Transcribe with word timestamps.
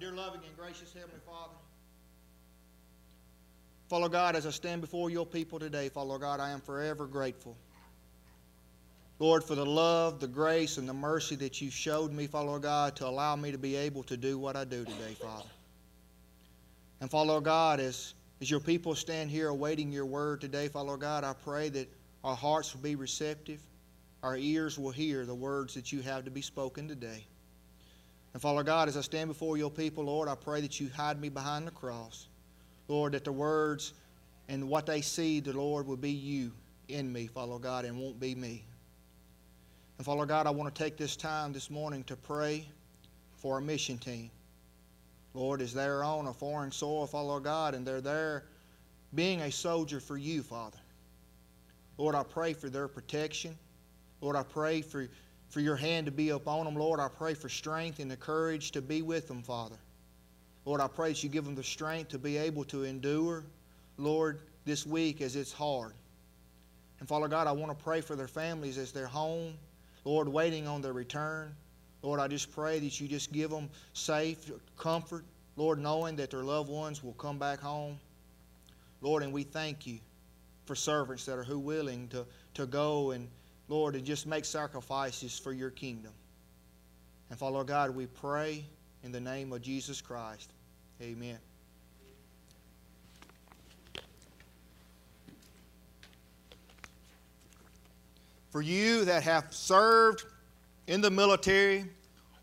dear 0.00 0.12
loving 0.12 0.40
and 0.46 0.56
gracious 0.56 0.94
Heavenly 0.94 1.20
Father, 1.26 1.52
Father 3.90 4.08
God, 4.08 4.34
as 4.34 4.46
I 4.46 4.50
stand 4.50 4.80
before 4.80 5.10
your 5.10 5.26
people 5.26 5.58
today, 5.58 5.90
Father 5.90 6.16
God, 6.16 6.40
I 6.40 6.50
am 6.50 6.60
forever 6.60 7.06
grateful. 7.06 7.54
Lord, 9.18 9.44
for 9.44 9.54
the 9.54 9.66
love, 9.66 10.18
the 10.18 10.26
grace, 10.26 10.78
and 10.78 10.88
the 10.88 10.94
mercy 10.94 11.36
that 11.36 11.60
you 11.60 11.70
showed 11.70 12.12
me, 12.12 12.26
Father 12.26 12.58
God, 12.58 12.96
to 12.96 13.06
allow 13.06 13.36
me 13.36 13.52
to 13.52 13.58
be 13.58 13.76
able 13.76 14.02
to 14.04 14.16
do 14.16 14.38
what 14.38 14.56
I 14.56 14.64
do 14.64 14.86
today, 14.86 15.14
Father. 15.20 15.50
And 17.02 17.10
Father 17.10 17.38
God, 17.42 17.78
as, 17.78 18.14
as 18.40 18.50
your 18.50 18.60
people 18.60 18.94
stand 18.94 19.28
here 19.30 19.48
awaiting 19.48 19.92
your 19.92 20.06
word 20.06 20.40
today, 20.40 20.68
Father 20.68 20.96
God, 20.96 21.24
I 21.24 21.34
pray 21.44 21.68
that 21.68 21.92
our 22.24 22.36
hearts 22.36 22.74
will 22.74 22.80
be 22.80 22.94
receptive, 22.94 23.60
our 24.22 24.38
ears 24.38 24.78
will 24.78 24.92
hear 24.92 25.26
the 25.26 25.34
words 25.34 25.74
that 25.74 25.92
you 25.92 26.00
have 26.00 26.24
to 26.24 26.30
be 26.30 26.40
spoken 26.40 26.88
today. 26.88 27.26
And 28.32 28.40
Father 28.40 28.62
God, 28.62 28.88
as 28.88 28.96
I 28.96 29.00
stand 29.00 29.28
before 29.28 29.56
your 29.56 29.70
people, 29.70 30.04
Lord, 30.04 30.28
I 30.28 30.34
pray 30.34 30.60
that 30.60 30.78
you 30.78 30.88
hide 30.94 31.20
me 31.20 31.28
behind 31.28 31.66
the 31.66 31.72
cross. 31.72 32.28
Lord, 32.88 33.12
that 33.12 33.24
the 33.24 33.32
words 33.32 33.92
and 34.48 34.68
what 34.68 34.86
they 34.86 35.00
see, 35.00 35.40
the 35.40 35.52
Lord, 35.52 35.86
will 35.86 35.96
be 35.96 36.10
you 36.10 36.52
in 36.88 37.12
me, 37.12 37.26
Father 37.26 37.58
God, 37.58 37.84
and 37.84 37.98
won't 37.98 38.20
be 38.20 38.34
me. 38.34 38.64
And 39.98 40.04
Father 40.04 40.26
God, 40.26 40.46
I 40.46 40.50
want 40.50 40.74
to 40.74 40.82
take 40.82 40.96
this 40.96 41.16
time 41.16 41.52
this 41.52 41.70
morning 41.70 42.04
to 42.04 42.16
pray 42.16 42.66
for 43.36 43.54
our 43.54 43.60
mission 43.60 43.98
team. 43.98 44.30
Lord, 45.34 45.60
as 45.60 45.72
they're 45.72 46.02
on 46.02 46.26
a 46.26 46.32
foreign 46.32 46.72
soil, 46.72 47.06
Father 47.06 47.40
God, 47.40 47.74
and 47.74 47.86
they're 47.86 48.00
there 48.00 48.44
being 49.14 49.42
a 49.42 49.52
soldier 49.52 50.00
for 50.00 50.16
you, 50.16 50.42
Father. 50.42 50.78
Lord, 51.98 52.14
I 52.14 52.22
pray 52.22 52.54
for 52.54 52.68
their 52.68 52.88
protection. 52.88 53.56
Lord, 54.20 54.36
I 54.36 54.42
pray 54.42 54.82
for, 54.82 55.08
for 55.50 55.60
your 55.60 55.76
hand 55.76 56.06
to 56.06 56.12
be 56.12 56.30
upon 56.30 56.64
them. 56.64 56.76
Lord, 56.76 57.00
I 57.00 57.08
pray 57.08 57.34
for 57.34 57.48
strength 57.48 57.98
and 57.98 58.10
the 58.10 58.16
courage 58.16 58.70
to 58.72 58.80
be 58.80 59.02
with 59.02 59.28
them, 59.28 59.42
Father. 59.42 59.76
Lord, 60.64 60.80
I 60.80 60.88
pray 60.88 61.10
that 61.10 61.22
you 61.22 61.28
give 61.28 61.44
them 61.44 61.54
the 61.54 61.64
strength 61.64 62.10
to 62.10 62.18
be 62.18 62.36
able 62.36 62.64
to 62.64 62.84
endure, 62.84 63.44
Lord, 63.98 64.40
this 64.64 64.86
week 64.86 65.20
as 65.20 65.36
it's 65.36 65.52
hard. 65.52 65.92
And 67.00 67.08
Father 67.08 67.28
God, 67.28 67.46
I 67.46 67.52
want 67.52 67.76
to 67.76 67.84
pray 67.84 68.00
for 68.00 68.14
their 68.14 68.28
families 68.28 68.78
as 68.78 68.92
they're 68.92 69.06
home, 69.06 69.54
Lord, 70.04 70.28
waiting 70.28 70.68
on 70.68 70.82
their 70.82 70.92
return. 70.92 71.54
Lord, 72.02 72.20
I 72.20 72.28
just 72.28 72.52
pray 72.52 72.78
that 72.78 73.00
you 73.00 73.08
just 73.08 73.32
give 73.32 73.50
them 73.50 73.68
safe 73.92 74.50
comfort, 74.78 75.24
Lord, 75.56 75.78
knowing 75.78 76.16
that 76.16 76.30
their 76.30 76.44
loved 76.44 76.70
ones 76.70 77.02
will 77.02 77.14
come 77.14 77.38
back 77.38 77.58
home. 77.60 77.98
Lord, 79.00 79.22
and 79.22 79.32
we 79.32 79.42
thank 79.42 79.86
you 79.86 79.98
for 80.66 80.74
servants 80.74 81.24
that 81.24 81.36
are 81.36 81.44
who 81.44 81.58
willing 81.58 82.08
to, 82.08 82.26
to 82.54 82.66
go 82.66 83.10
and, 83.10 83.28
Lord, 83.70 83.94
and 83.94 84.04
just 84.04 84.26
make 84.26 84.44
sacrifices 84.44 85.38
for 85.38 85.52
your 85.52 85.70
kingdom. 85.70 86.12
And 87.30 87.38
Father 87.38 87.62
God, 87.62 87.94
we 87.94 88.06
pray 88.06 88.64
in 89.04 89.12
the 89.12 89.20
name 89.20 89.52
of 89.52 89.62
Jesus 89.62 90.00
Christ. 90.00 90.50
Amen. 91.00 91.38
For 98.50 98.60
you 98.60 99.04
that 99.04 99.22
have 99.22 99.54
served 99.54 100.24
in 100.88 101.00
the 101.00 101.10
military 101.10 101.84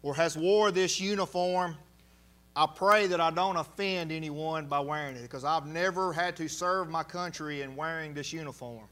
or 0.04 0.16
has 0.16 0.38
wore 0.38 0.72
this 0.72 1.02
uniform, 1.02 1.76
I 2.56 2.66
pray 2.66 3.08
that 3.08 3.20
I 3.20 3.30
don't 3.30 3.58
offend 3.58 4.14
anyone 4.14 4.68
by 4.68 4.80
wearing 4.80 5.18
it 5.18 5.24
because 5.24 5.44
I've 5.44 5.68
never 5.68 6.14
had 6.14 6.38
to 6.38 6.48
serve 6.48 6.90
my 6.90 7.04
country 7.04 7.62
in 7.62 7.76
wearing 7.76 8.14
this 8.14 8.32
uniform. 8.32 8.88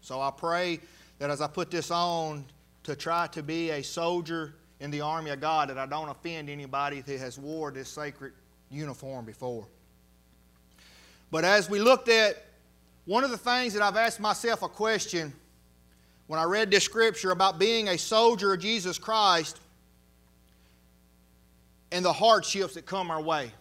So 0.00 0.20
I 0.20 0.30
pray 0.30 0.80
that 1.18 1.30
as 1.30 1.40
I 1.40 1.46
put 1.46 1.70
this 1.70 1.90
on 1.90 2.44
to 2.84 2.94
try 2.94 3.26
to 3.28 3.42
be 3.42 3.70
a 3.70 3.82
soldier 3.82 4.54
in 4.80 4.90
the 4.90 5.00
army 5.00 5.30
of 5.30 5.40
God 5.40 5.70
that 5.70 5.78
I 5.78 5.86
don't 5.86 6.08
offend 6.08 6.50
anybody 6.50 7.00
that 7.00 7.18
has 7.18 7.38
wore 7.38 7.70
this 7.70 7.88
sacred 7.88 8.32
uniform 8.70 9.24
before. 9.24 9.66
But 11.30 11.44
as 11.44 11.68
we 11.68 11.78
looked 11.78 12.08
at 12.08 12.44
one 13.04 13.24
of 13.24 13.30
the 13.30 13.38
things 13.38 13.72
that 13.74 13.82
I've 13.82 13.96
asked 13.96 14.20
myself 14.20 14.62
a 14.62 14.68
question 14.68 15.32
when 16.26 16.40
I 16.40 16.44
read 16.44 16.70
this 16.70 16.84
scripture 16.84 17.30
about 17.30 17.58
being 17.58 17.88
a 17.88 17.98
soldier 17.98 18.52
of 18.52 18.60
Jesus 18.60 18.98
Christ 18.98 19.60
and 21.92 22.04
the 22.04 22.12
hardships 22.12 22.74
that 22.74 22.84
come 22.84 23.10
our 23.10 23.22
way. 23.22 23.52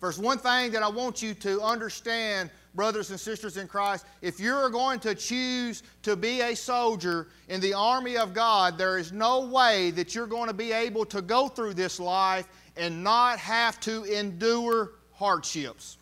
There's 0.00 0.18
one 0.18 0.38
thing 0.38 0.72
that 0.72 0.82
I 0.82 0.88
want 0.88 1.22
you 1.22 1.32
to 1.34 1.60
understand 1.62 2.50
brothers 2.76 3.10
and 3.10 3.18
sisters 3.18 3.56
in 3.56 3.66
Christ, 3.66 4.04
if 4.22 4.38
you're 4.38 4.68
going 4.68 5.00
to 5.00 5.14
choose 5.14 5.82
to 6.02 6.14
be 6.14 6.42
a 6.42 6.54
soldier 6.54 7.28
in 7.48 7.60
the 7.60 7.74
army 7.74 8.16
of 8.16 8.34
God, 8.34 8.76
there 8.78 8.98
is 8.98 9.10
no 9.10 9.46
way 9.46 9.90
that 9.92 10.14
you're 10.14 10.26
going 10.26 10.48
to 10.48 10.54
be 10.54 10.70
able 10.72 11.06
to 11.06 11.22
go 11.22 11.48
through 11.48 11.74
this 11.74 11.98
life 11.98 12.46
and 12.76 13.02
not 13.02 13.38
have 13.38 13.80
to 13.80 14.04
endure 14.04 14.92
hardships. 15.14 15.96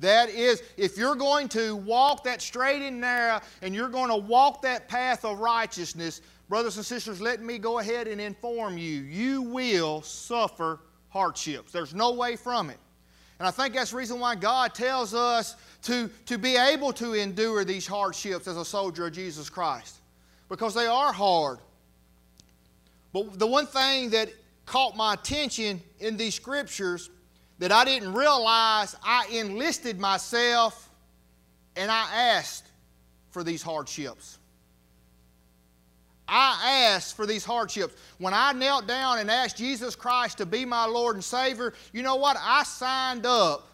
That 0.00 0.28
is, 0.28 0.62
if 0.76 0.96
you're 0.96 1.16
going 1.16 1.48
to 1.50 1.74
walk 1.76 2.24
that 2.24 2.42
straight 2.42 2.82
and 2.82 3.00
narrow 3.00 3.40
and 3.62 3.74
you're 3.74 3.88
going 3.88 4.10
to 4.10 4.16
walk 4.16 4.62
that 4.62 4.88
path 4.88 5.24
of 5.24 5.38
righteousness, 5.40 6.20
brothers 6.48 6.76
and 6.76 6.86
sisters, 6.86 7.20
let 7.20 7.40
me 7.42 7.58
go 7.58 7.78
ahead 7.78 8.06
and 8.06 8.20
inform 8.20 8.78
you, 8.78 9.02
you 9.02 9.42
will 9.42 10.02
suffer 10.02 10.80
hardships. 11.08 11.72
There's 11.72 11.94
no 11.94 12.12
way 12.12 12.36
from 12.36 12.70
it. 12.70 12.78
And 13.38 13.46
I 13.46 13.50
think 13.50 13.74
that's 13.74 13.92
the 13.92 13.96
reason 13.96 14.18
why 14.18 14.34
God 14.34 14.74
tells 14.74 15.14
us 15.14 15.56
to, 15.82 16.10
to 16.26 16.38
be 16.38 16.56
able 16.56 16.92
to 16.94 17.14
endure 17.14 17.64
these 17.64 17.86
hardships 17.86 18.46
as 18.46 18.56
a 18.56 18.64
soldier 18.64 19.06
of 19.06 19.12
Jesus 19.12 19.48
Christ 19.48 19.96
because 20.48 20.74
they 20.74 20.86
are 20.86 21.12
hard. 21.12 21.58
But 23.12 23.38
the 23.38 23.46
one 23.46 23.66
thing 23.66 24.10
that 24.10 24.30
caught 24.66 24.96
my 24.96 25.14
attention 25.14 25.80
in 25.98 26.16
these 26.16 26.34
scriptures 26.34 27.10
that 27.58 27.72
I 27.72 27.84
didn't 27.84 28.12
realize 28.12 28.94
I 29.02 29.26
enlisted 29.32 29.98
myself 29.98 30.88
and 31.76 31.90
I 31.90 32.08
asked 32.12 32.66
for 33.30 33.42
these 33.42 33.62
hardships. 33.62 34.38
I 36.28 36.90
asked 36.92 37.16
for 37.16 37.26
these 37.26 37.44
hardships. 37.44 37.94
When 38.18 38.34
I 38.34 38.52
knelt 38.52 38.86
down 38.86 39.18
and 39.18 39.30
asked 39.30 39.56
Jesus 39.56 39.96
Christ 39.96 40.38
to 40.38 40.46
be 40.46 40.66
my 40.66 40.84
Lord 40.84 41.16
and 41.16 41.24
Savior, 41.24 41.72
you 41.92 42.02
know 42.02 42.16
what? 42.16 42.36
I 42.38 42.64
signed 42.64 43.24
up 43.24 43.66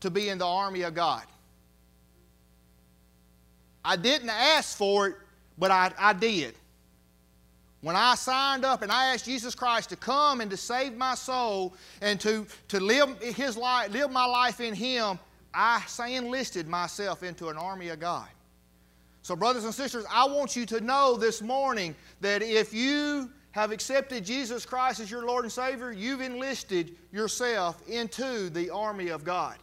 to 0.00 0.10
be 0.10 0.28
in 0.28 0.38
the 0.38 0.46
army 0.46 0.82
of 0.82 0.94
God. 0.94 1.24
I 3.86 3.94
didn't 3.94 4.30
ask 4.30 4.76
for 4.76 5.06
it, 5.06 5.16
but 5.56 5.70
I, 5.70 5.92
I 5.96 6.12
did. 6.12 6.56
When 7.82 7.94
I 7.94 8.16
signed 8.16 8.64
up 8.64 8.82
and 8.82 8.90
I 8.90 9.14
asked 9.14 9.26
Jesus 9.26 9.54
Christ 9.54 9.90
to 9.90 9.96
come 9.96 10.40
and 10.40 10.50
to 10.50 10.56
save 10.56 10.96
my 10.96 11.14
soul 11.14 11.72
and 12.02 12.18
to, 12.20 12.44
to 12.68 12.80
live, 12.80 13.22
his 13.22 13.56
life, 13.56 13.92
live 13.92 14.10
my 14.10 14.24
life 14.24 14.60
in 14.60 14.74
Him, 14.74 15.20
I 15.54 15.80
enlisted 16.08 16.66
myself 16.66 17.22
into 17.22 17.48
an 17.48 17.56
army 17.56 17.88
of 17.90 18.00
God. 18.00 18.26
So, 19.22 19.36
brothers 19.36 19.64
and 19.64 19.72
sisters, 19.72 20.04
I 20.10 20.26
want 20.26 20.56
you 20.56 20.66
to 20.66 20.80
know 20.80 21.16
this 21.16 21.40
morning 21.40 21.94
that 22.20 22.42
if 22.42 22.74
you 22.74 23.30
have 23.52 23.70
accepted 23.70 24.24
Jesus 24.24 24.66
Christ 24.66 24.98
as 24.98 25.10
your 25.10 25.24
Lord 25.24 25.44
and 25.44 25.52
Savior, 25.52 25.92
you've 25.92 26.20
enlisted 26.20 26.96
yourself 27.12 27.80
into 27.88 28.50
the 28.50 28.68
army 28.70 29.08
of 29.08 29.24
God. 29.24 29.56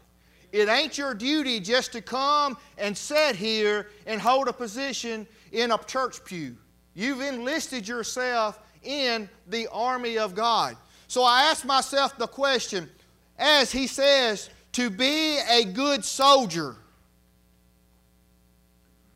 It 0.53 0.69
ain't 0.69 0.97
your 0.97 1.13
duty 1.13 1.59
just 1.59 1.91
to 1.91 2.01
come 2.01 2.57
and 2.77 2.97
sit 2.97 3.35
here 3.35 3.89
and 4.05 4.21
hold 4.21 4.47
a 4.47 4.53
position 4.53 5.27
in 5.51 5.71
a 5.71 5.77
church 5.79 6.23
pew. 6.23 6.55
You've 6.93 7.21
enlisted 7.21 7.87
yourself 7.87 8.59
in 8.83 9.27
the 9.47 9.67
army 9.71 10.17
of 10.17 10.35
God. 10.35 10.77
So 11.07 11.23
I 11.23 11.43
ask 11.43 11.65
myself 11.65 12.17
the 12.17 12.27
question 12.27 12.89
as 13.37 13.71
he 13.71 13.87
says, 13.87 14.49
to 14.73 14.89
be 14.89 15.39
a 15.49 15.65
good 15.65 16.05
soldier, 16.05 16.75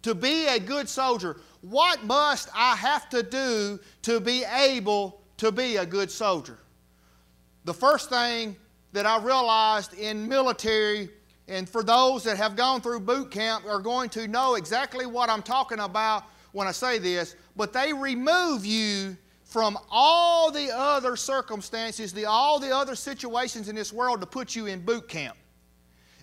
to 0.03 0.15
be 0.15 0.47
a 0.47 0.59
good 0.59 0.89
soldier, 0.89 1.37
what 1.61 2.03
must 2.03 2.49
I 2.53 2.75
have 2.75 3.09
to 3.09 3.23
do 3.23 3.79
to 4.03 4.19
be 4.19 4.43
able 4.43 5.21
to 5.37 5.51
be 5.51 5.77
a 5.77 5.85
good 5.85 6.11
soldier? 6.11 6.57
The 7.65 7.73
first 7.73 8.09
thing 8.09 8.55
that 8.93 9.05
I 9.05 9.21
realized 9.21 9.93
in 9.93 10.27
military, 10.27 11.09
and 11.47 11.67
for 11.67 11.83
those 11.83 12.23
that 12.23 12.37
have 12.37 12.55
gone 12.55 12.81
through 12.81 12.99
boot 13.01 13.31
camp 13.31 13.65
are 13.65 13.79
going 13.79 14.09
to 14.09 14.27
know 14.27 14.55
exactly 14.55 15.05
what 15.05 15.29
I'm 15.29 15.41
talking 15.41 15.79
about 15.79 16.25
when 16.51 16.67
I 16.67 16.71
say 16.71 16.97
this, 16.97 17.35
but 17.55 17.71
they 17.71 17.93
remove 17.93 18.65
you 18.65 19.15
from 19.43 19.77
all 19.89 20.51
the 20.51 20.69
other 20.75 21.15
circumstances, 21.15 22.11
the, 22.11 22.25
all 22.25 22.59
the 22.59 22.75
other 22.75 22.95
situations 22.95 23.69
in 23.69 23.75
this 23.75 23.93
world 23.93 24.19
to 24.19 24.27
put 24.27 24.55
you 24.55 24.65
in 24.65 24.83
boot 24.83 25.07
camp. 25.07 25.37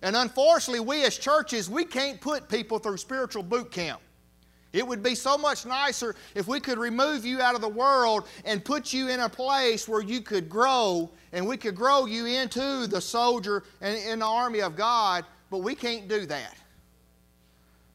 And 0.03 0.15
unfortunately, 0.15 0.81
we 0.81 1.05
as 1.05 1.17
churches, 1.17 1.71
we 1.71 1.87
can't 1.87 2.21
put 2.21 2.49
people 2.51 2.79
through 2.79 2.99
spiritual 2.99 3.43
boot 3.43 3.71
camp. 3.71 4.01
It 4.75 4.85
would 4.85 5.05
be 5.05 5.15
so 5.15 5.39
much 5.39 5.65
nicer 5.65 6.17
if 6.35 6.49
we 6.49 6.59
could 6.59 6.79
remove 6.79 7.25
you 7.25 7.41
out 7.41 7.55
of 7.55 7.61
the 7.61 7.69
world 7.69 8.27
and 8.45 8.63
put 8.63 8.93
you 8.93 9.09
in 9.09 9.21
a 9.21 9.29
place 9.29 9.89
where 9.89 10.03
you 10.03 10.21
could 10.21 10.49
grow 10.49 11.09
and 11.33 11.47
we 11.47 11.57
could 11.57 11.77
grow 11.77 12.07
you 12.07 12.27
into 12.27 12.89
the 12.89 13.01
soldier 13.01 13.63
and 13.81 13.97
in 13.97 14.19
the 14.19 14.27
army 14.27 14.61
of 14.63 14.75
God, 14.75 15.25
but 15.49 15.59
we 15.59 15.77
can't 15.77 16.09
do 16.09 16.27
that. 16.27 16.57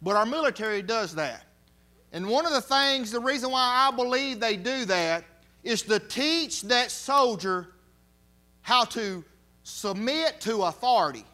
But 0.02 0.16
our 0.16 0.26
military 0.26 0.82
does 0.82 1.14
that. 1.16 1.44
And 2.14 2.26
one 2.30 2.46
of 2.46 2.54
the 2.54 2.62
things, 2.62 3.12
the 3.12 3.20
reason 3.20 3.52
why 3.52 3.90
I 3.90 3.94
believe 3.94 4.40
they 4.40 4.56
do 4.56 4.86
that 4.86 5.26
is 5.66 5.82
to 5.84 6.00
teach 6.00 6.62
that 6.64 6.92
soldier 6.92 7.74
how 8.62 8.86
to 8.86 9.26
submit 9.64 10.40
to 10.42 10.64
authority. 10.64 11.26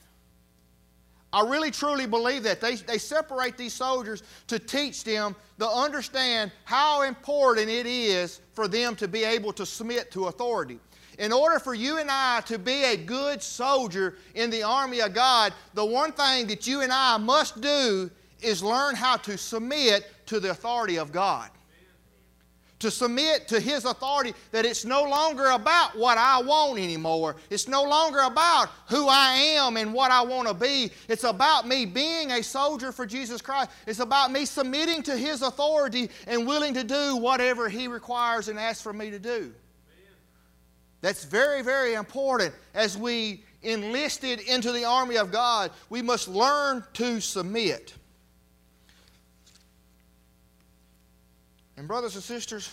I 1.35 1.41
really 1.41 1.69
truly 1.69 2.07
believe 2.07 2.43
that. 2.43 2.61
They, 2.61 2.75
they 2.75 2.97
separate 2.97 3.57
these 3.57 3.73
soldiers 3.73 4.23
to 4.47 4.57
teach 4.57 5.03
them 5.03 5.35
to 5.59 5.67
understand 5.67 6.49
how 6.63 7.01
important 7.01 7.69
it 7.69 7.85
is 7.85 8.39
for 8.53 8.69
them 8.69 8.95
to 8.95 9.07
be 9.09 9.25
able 9.25 9.51
to 9.51 9.65
submit 9.65 10.11
to 10.11 10.27
authority. 10.27 10.79
In 11.19 11.33
order 11.33 11.59
for 11.59 11.73
you 11.73 11.97
and 11.97 12.09
I 12.09 12.39
to 12.45 12.57
be 12.57 12.85
a 12.85 12.95
good 12.95 13.43
soldier 13.43 14.15
in 14.33 14.49
the 14.49 14.63
army 14.63 15.01
of 15.01 15.13
God, 15.13 15.53
the 15.73 15.83
one 15.83 16.13
thing 16.13 16.47
that 16.47 16.67
you 16.67 16.79
and 16.79 16.91
I 16.93 17.17
must 17.17 17.59
do 17.59 18.09
is 18.41 18.63
learn 18.63 18.95
how 18.95 19.17
to 19.17 19.37
submit 19.37 20.09
to 20.27 20.39
the 20.39 20.51
authority 20.51 20.97
of 20.97 21.11
God 21.11 21.49
to 22.80 22.92
submit 22.92 23.48
to 23.48 23.60
His 23.60 23.86
authority, 23.86 24.33
that 24.51 24.66
it's 24.66 24.86
no 24.86 25.04
longer 25.04 25.51
about 25.51 25.98
what 25.98 26.18
I 26.18 26.42
want 26.42 26.80
anymore. 26.80 27.38
It's 27.50 27.68
no 27.68 27.83
longer 27.83 28.19
about 28.19 28.69
who 28.89 29.07
I 29.07 29.33
am 29.57 29.77
and 29.77 29.94
what 29.94 30.12
I 30.12 30.22
want 30.22 30.48
to 30.48 30.54
be. 30.54 30.92
It's 31.07 31.24
about 31.24 31.68
me 31.68 31.86
being 31.86 32.31
a 32.31 32.44
soldier 32.44 32.92
for 32.92 33.06
Jesus 33.06 33.42
Christ. 33.42 33.69
It's 33.88 34.00
about 34.00 34.31
me 34.31 34.45
submitting 34.45 35.04
to 35.04 35.16
His 35.18 35.42
authority 35.42 36.10
and 36.27 36.45
willing 36.45 36.74
to 36.74 36.83
do 36.83 37.16
whatever 37.16 37.69
He 37.69 37.88
requires 37.88 38.50
and 38.50 38.60
asks 38.60 38.81
for 38.81 38.94
me 38.94 39.10
to 39.12 39.19
do. 39.19 39.54
That's 41.01 41.24
very, 41.24 41.62
very 41.62 41.94
important 41.94 42.54
as 42.74 42.98
we 42.98 43.44
enlisted 43.62 44.39
into 44.39 44.71
the 44.71 44.86
army 44.86 45.18
of 45.18 45.31
God. 45.31 45.71
We 45.89 46.01
must 46.01 46.28
learn 46.28 46.83
to 46.94 47.19
submit. 47.19 47.94
And, 51.77 51.88
brothers 51.88 52.16
and 52.16 52.24
sisters, 52.24 52.69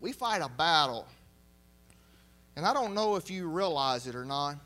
we 0.00 0.12
fight 0.12 0.42
a 0.42 0.48
battle. 0.48 1.06
And 2.56 2.66
I 2.66 2.72
don't 2.72 2.94
know 2.94 3.16
if 3.16 3.30
you 3.30 3.48
realize 3.48 4.06
it 4.06 4.14
or 4.14 4.24
not. 4.24 4.56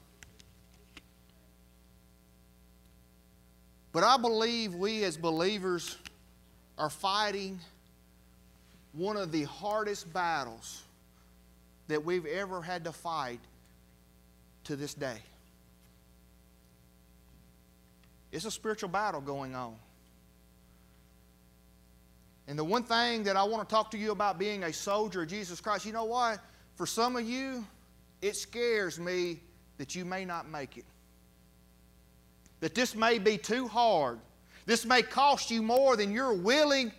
But 3.93 4.05
I 4.05 4.17
believe 4.19 4.75
we 4.75 5.05
as 5.05 5.17
believers 5.17 5.97
are 6.77 6.91
fighting 6.91 7.59
one 8.93 9.17
of 9.17 9.33
the 9.33 9.45
hardest 9.45 10.13
battles 10.13 10.83
that 11.89 12.05
we've 12.05 12.27
ever 12.27 12.61
had 12.61 12.85
to 12.85 12.93
fight 12.93 13.41
to 14.65 14.77
this 14.77 14.95
day. 14.95 15.19
It's 18.33 18.45
a 18.45 18.51
spiritual 18.51 18.89
battle 18.89 19.21
going 19.21 19.55
on. 19.55 19.77
And 22.49 22.59
the 22.59 22.65
one 22.65 22.85
thing 22.85 23.25
that 23.25 23.37
I 23.37 23.43
want 23.43 23.69
to 23.69 23.75
talk 23.75 23.91
to 23.91 23.99
you 23.99 24.13
about 24.13 24.39
being 24.39 24.65
a 24.65 24.73
soldier 24.73 25.23
of 25.23 25.29
Jesus 25.29 25.61
Christ, 25.61 25.85
you 25.85 25.93
know 25.93 26.05
what? 26.05 26.39
For 26.77 26.87
some 26.87 27.17
of 27.17 27.29
you, 27.29 27.67
it 28.23 28.37
scares 28.37 29.01
me 29.01 29.41
that 29.79 29.95
you 29.95 30.05
may 30.05 30.25
not 30.25 30.49
make 30.49 30.79
it. 30.79 30.85
That 32.61 32.75
this 32.75 32.95
may 32.95 33.19
be 33.19 33.37
too 33.37 33.67
hard. 33.67 34.19
This 34.65 34.87
may 34.87 35.03
cost 35.03 35.51
you 35.51 35.61
more 35.61 35.97
than 35.97 36.13
you're 36.13 36.35
willing 36.35 36.93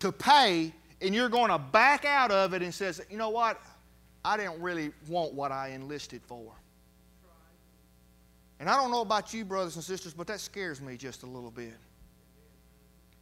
to 0.00 0.12
pay, 0.12 0.72
and 1.00 1.14
you're 1.14 1.28
going 1.28 1.50
to 1.50 1.58
back 1.58 2.04
out 2.04 2.30
of 2.30 2.54
it 2.54 2.62
and 2.62 2.74
says, 2.74 3.00
you 3.10 3.18
know 3.18 3.30
what? 3.30 3.60
I 4.24 4.36
didn't 4.36 4.60
really 4.60 4.92
want 5.08 5.34
what 5.34 5.52
I 5.52 5.68
enlisted 5.68 6.22
for. 6.26 6.52
And 8.58 8.68
I 8.68 8.76
don't 8.76 8.90
know 8.90 9.00
about 9.00 9.32
you, 9.32 9.44
brothers 9.44 9.76
and 9.76 9.84
sisters, 9.84 10.12
but 10.12 10.26
that 10.26 10.40
scares 10.40 10.80
me 10.80 10.96
just 10.96 11.22
a 11.22 11.26
little 11.26 11.50
bit 11.50 11.74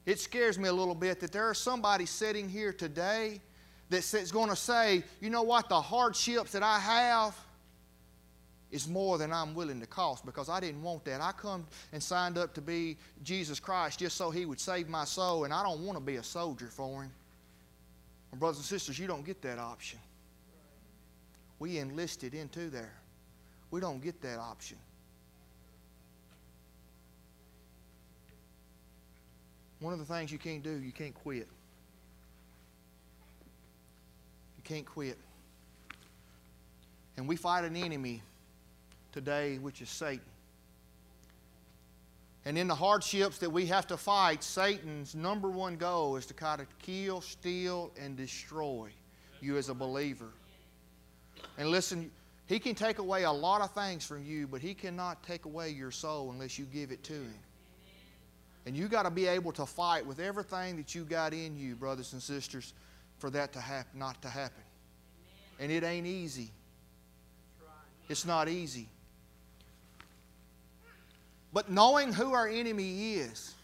it 0.09 0.19
scares 0.19 0.59
me 0.59 0.71
a 0.71 0.73
little 0.73 0.95
bit 0.95 1.21
that 1.21 1.33
there 1.33 1.51
is 1.51 1.59
somebody 1.59 2.07
sitting 2.07 2.49
here 2.49 2.73
today 2.73 3.43
that's 3.91 4.33
going 4.33 4.49
to 4.49 4.57
say, 4.57 5.03
you 5.21 5.29
know 5.29 5.43
what, 5.43 5.69
the 5.69 5.79
hardships 5.79 6.53
that 6.53 6.63
I 6.63 6.79
have 6.79 7.37
is 8.71 8.89
more 8.89 9.19
than 9.19 9.31
I'm 9.35 9.55
willing 9.55 9.81
to 9.81 9.87
cost 9.87 10.25
because 10.25 10.49
I 10.49 10.61
didn't 10.61 10.83
want 10.83 11.05
that. 11.05 11.21
I 11.21 11.33
come 11.33 11.67
and 11.93 12.03
signed 12.03 12.39
up 12.39 12.55
to 12.55 12.63
be 12.63 12.97
Jesus 13.23 13.61
Christ 13.61 13.99
just 13.99 14.17
so 14.17 14.31
he 14.31 14.47
would 14.47 14.59
save 14.59 14.89
my 14.89 15.05
soul, 15.05 15.45
and 15.45 15.53
I 15.53 15.63
don't 15.63 15.85
want 15.85 15.99
to 15.99 16.03
be 16.03 16.17
a 16.17 16.23
soldier 16.23 16.69
for 16.69 17.03
him. 17.03 17.13
And 18.31 18.41
brothers 18.41 18.57
and 18.57 18.65
sisters, 18.65 18.99
you 18.99 19.07
don't 19.07 19.27
get 19.27 19.43
that 19.43 19.59
option. 19.59 19.99
We 21.59 21.77
enlisted 21.77 22.33
into 22.33 22.71
there. 22.71 22.95
We 23.71 23.83
don't 23.83 24.03
get 24.03 24.23
that 24.23 24.39
option. 24.39 24.79
One 29.81 29.93
of 29.93 29.99
the 29.99 30.05
things 30.05 30.33
you 30.33 30.39
can't 30.39 30.63
do, 30.63 30.79
you 30.79 30.93
can't 30.93 31.15
quit. 31.15 31.49
You 34.57 34.63
can't 34.65 34.87
quit. 34.87 35.19
And 37.17 37.29
we 37.29 37.37
fight 37.37 37.65
an 37.65 37.77
enemy 37.77 38.23
today, 39.13 39.59
which 39.59 39.81
is 39.83 39.89
Satan. 39.89 40.21
And 42.45 42.57
in 42.57 42.67
the 42.67 42.75
hardships 42.75 43.39
that 43.39 43.51
we 43.51 43.67
have 43.67 43.87
to 43.89 43.97
fight, 43.97 44.43
Satan's 44.43 45.15
number 45.15 45.51
one 45.51 45.77
goal 45.77 46.17
is 46.17 46.27
to 46.27 46.35
kind 46.35 46.61
of 46.61 46.67
kill, 46.79 47.21
steal, 47.21 47.93
and 48.01 48.17
destroy 48.17 48.89
you 49.41 49.57
as 49.59 49.69
a 49.69 49.75
believer. 49.75 50.31
And 51.59 51.69
listen, 51.69 52.11
he 52.47 52.59
can 52.59 52.75
take 52.75 52.99
away 52.99 53.25
a 53.25 53.33
lot 53.33 53.61
of 53.61 53.73
things 53.73 54.07
from 54.07 54.25
you, 54.25 54.47
but 54.47 54.61
he 54.61 54.73
cannot 54.73 55.23
take 55.23 55.45
away 55.45 55.71
your 55.71 55.91
soul 55.91 56.31
unless 56.31 56.59
you 56.59 56.65
give 56.65 56.91
it 56.91 57.03
to 57.05 57.13
him. 57.13 57.35
And 58.69 58.77
you 58.77 58.87
got 58.87 59.05
to 59.05 59.11
be 59.11 59.27
able 59.27 59.53
to 59.53 59.65
fight 59.65 60.05
with 60.05 60.21
everything 60.21 60.77
that 60.77 60.95
you 60.95 61.05
got 61.05 61.33
in 61.33 61.57
you, 61.57 61.75
brothers 61.75 62.13
and 62.13 62.23
sisters, 62.23 62.75
for 63.17 63.31
that 63.31 63.55
to 63.55 63.61
happen, 63.61 63.99
not 63.99 64.21
to 64.21 64.29
happen. 64.29 64.63
And 65.59 65.73
it 65.73 65.85
ain't 65.85 66.07
easy. 66.07 66.51
It's 68.11 68.27
not 68.27 68.47
easy. 68.47 68.87
But 71.51 71.71
knowing 71.71 72.13
who 72.13 72.35
our 72.35 72.47
enemy 72.47 73.15
is, 73.15 73.55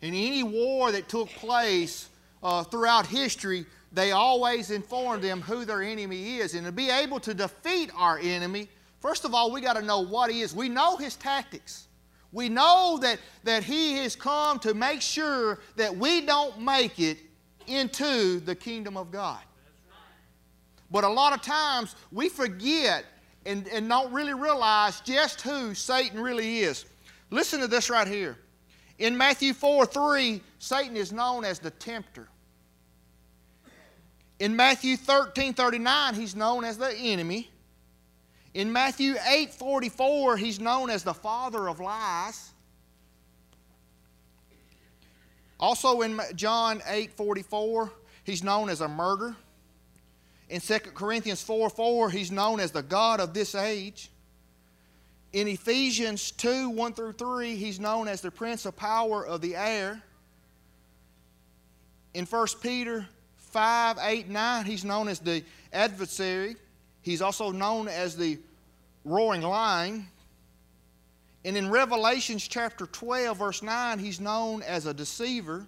in 0.00 0.14
any 0.14 0.42
war 0.42 0.90
that 0.90 1.08
took 1.08 1.28
place 1.28 2.08
uh, 2.42 2.64
throughout 2.64 3.06
history, 3.06 3.66
they 3.92 4.10
always 4.10 4.72
informed 4.72 5.22
them 5.22 5.40
who 5.40 5.64
their 5.64 5.80
enemy 5.80 6.38
is. 6.38 6.56
And 6.56 6.66
to 6.66 6.72
be 6.72 6.90
able 6.90 7.20
to 7.20 7.34
defeat 7.34 7.92
our 7.96 8.18
enemy, 8.18 8.68
first 8.98 9.24
of 9.24 9.32
all, 9.32 9.52
we 9.52 9.60
got 9.60 9.76
to 9.76 9.82
know 9.82 10.00
what 10.00 10.28
he 10.28 10.40
is. 10.40 10.52
We 10.52 10.68
know 10.68 10.96
his 10.96 11.14
tactics. 11.14 11.86
We 12.32 12.48
know 12.48 12.98
that, 13.02 13.18
that 13.44 13.62
He 13.62 13.98
has 13.98 14.16
come 14.16 14.58
to 14.60 14.74
make 14.74 15.02
sure 15.02 15.60
that 15.76 15.96
we 15.96 16.22
don't 16.22 16.60
make 16.60 16.98
it 16.98 17.18
into 17.66 18.40
the 18.40 18.54
kingdom 18.54 18.96
of 18.96 19.10
God. 19.10 19.40
But 20.90 21.04
a 21.04 21.08
lot 21.08 21.32
of 21.32 21.42
times 21.42 21.94
we 22.10 22.28
forget 22.28 23.04
and, 23.46 23.66
and 23.68 23.88
don't 23.88 24.12
really 24.12 24.34
realize 24.34 25.00
just 25.00 25.40
who 25.40 25.74
Satan 25.74 26.20
really 26.20 26.60
is. 26.60 26.84
Listen 27.30 27.60
to 27.60 27.66
this 27.66 27.90
right 27.90 28.06
here. 28.06 28.38
In 28.98 29.16
Matthew 29.16 29.54
4 29.54 29.86
3, 29.86 30.40
Satan 30.58 30.96
is 30.96 31.12
known 31.12 31.44
as 31.44 31.58
the 31.58 31.70
tempter. 31.70 32.28
In 34.38 34.54
Matthew 34.54 34.96
13 34.96 35.54
39, 35.54 36.14
he's 36.14 36.36
known 36.36 36.64
as 36.64 36.76
the 36.76 36.92
enemy. 36.94 37.50
In 38.54 38.70
Matthew 38.72 39.14
8 39.26 39.52
44, 39.54 40.36
he's 40.36 40.60
known 40.60 40.90
as 40.90 41.02
the 41.02 41.14
father 41.14 41.68
of 41.68 41.80
lies. 41.80 42.50
Also 45.58 46.02
in 46.02 46.20
John 46.34 46.82
8 46.86 47.12
44, 47.12 47.92
he's 48.24 48.42
known 48.42 48.68
as 48.68 48.80
a 48.80 48.88
murderer. 48.88 49.36
In 50.50 50.60
2 50.60 50.78
Corinthians 50.94 51.42
4 51.42 51.70
4, 51.70 52.10
he's 52.10 52.30
known 52.30 52.60
as 52.60 52.72
the 52.72 52.82
God 52.82 53.20
of 53.20 53.32
this 53.32 53.54
age. 53.54 54.10
In 55.32 55.48
Ephesians 55.48 56.30
2 56.32 56.68
1 56.68 56.92
through 56.92 57.12
3, 57.12 57.56
he's 57.56 57.80
known 57.80 58.06
as 58.06 58.20
the 58.20 58.30
Prince 58.30 58.66
of 58.66 58.76
Power 58.76 59.24
of 59.24 59.40
the 59.40 59.56
air. 59.56 60.02
In 62.12 62.26
1 62.26 62.46
Peter 62.60 63.06
5 63.38 63.98
8 64.02 64.28
9, 64.28 64.64
he's 64.66 64.84
known 64.84 65.08
as 65.08 65.20
the 65.20 65.42
adversary. 65.72 66.56
He's 67.02 67.20
also 67.20 67.50
known 67.50 67.88
as 67.88 68.16
the 68.16 68.38
roaring 69.04 69.42
lion. 69.42 70.06
And 71.44 71.56
in 71.56 71.70
Revelations 71.70 72.46
chapter 72.46 72.86
12, 72.86 73.36
verse 73.36 73.62
9, 73.62 73.98
he's 73.98 74.20
known 74.20 74.62
as 74.62 74.86
a 74.86 74.94
deceiver. 74.94 75.66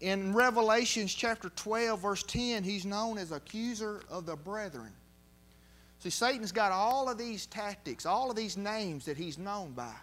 In 0.00 0.34
Revelations 0.34 1.14
chapter 1.14 1.48
12, 1.50 2.00
verse 2.00 2.24
10, 2.24 2.64
he's 2.64 2.84
known 2.84 3.18
as 3.18 3.30
accuser 3.30 4.02
of 4.10 4.26
the 4.26 4.34
brethren. 4.34 4.92
See, 6.00 6.10
Satan's 6.10 6.50
got 6.50 6.72
all 6.72 7.08
of 7.08 7.16
these 7.16 7.46
tactics, 7.46 8.04
all 8.04 8.28
of 8.28 8.34
these 8.34 8.56
names 8.56 9.04
that 9.04 9.16
he's 9.16 9.38
known 9.38 9.70
by. 9.70 9.94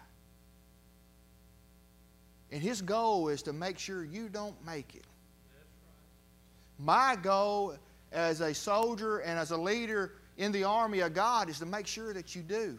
And 2.50 2.62
his 2.62 2.80
goal 2.80 3.28
is 3.28 3.42
to 3.42 3.52
make 3.52 3.78
sure 3.78 4.02
you 4.02 4.30
don't 4.30 4.56
make 4.64 4.94
it. 4.94 5.04
My 6.78 7.16
goal 7.20 7.74
as 8.12 8.40
a 8.40 8.54
soldier 8.54 9.18
and 9.18 9.38
as 9.38 9.50
a 9.50 9.56
leader 9.56 10.12
in 10.36 10.52
the 10.52 10.64
army 10.64 11.00
of 11.00 11.14
God 11.14 11.48
is 11.48 11.58
to 11.58 11.66
make 11.66 11.86
sure 11.86 12.12
that 12.12 12.34
you 12.34 12.42
do. 12.42 12.78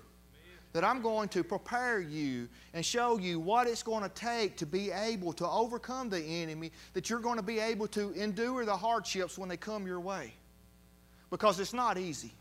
That 0.74 0.86
I'm 0.86 1.02
going 1.02 1.28
to 1.30 1.44
prepare 1.44 2.00
you 2.00 2.48
and 2.74 2.86
show 2.86 3.18
you 3.18 3.40
what 3.42 3.68
it's 3.68 3.84
going 3.84 4.04
to 4.04 4.10
take 4.10 4.56
to 4.58 4.66
be 4.66 4.90
able 4.90 5.34
to 5.34 5.48
overcome 5.48 6.10
the 6.10 6.22
enemy, 6.22 6.72
that 6.94 7.10
you're 7.10 7.20
going 7.20 7.36
to 7.36 7.44
be 7.44 7.60
able 7.60 7.88
to 7.90 8.12
endure 8.14 8.64
the 8.64 8.76
hardships 8.76 9.38
when 9.38 9.50
they 9.50 9.58
come 9.58 9.86
your 9.86 10.00
way. 10.00 10.34
Because 11.30 11.60
it's 11.60 11.74
not 11.74 11.98
easy. 11.98 12.32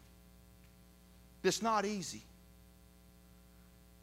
It's 1.42 1.60
not 1.60 1.84
easy. 1.84 2.22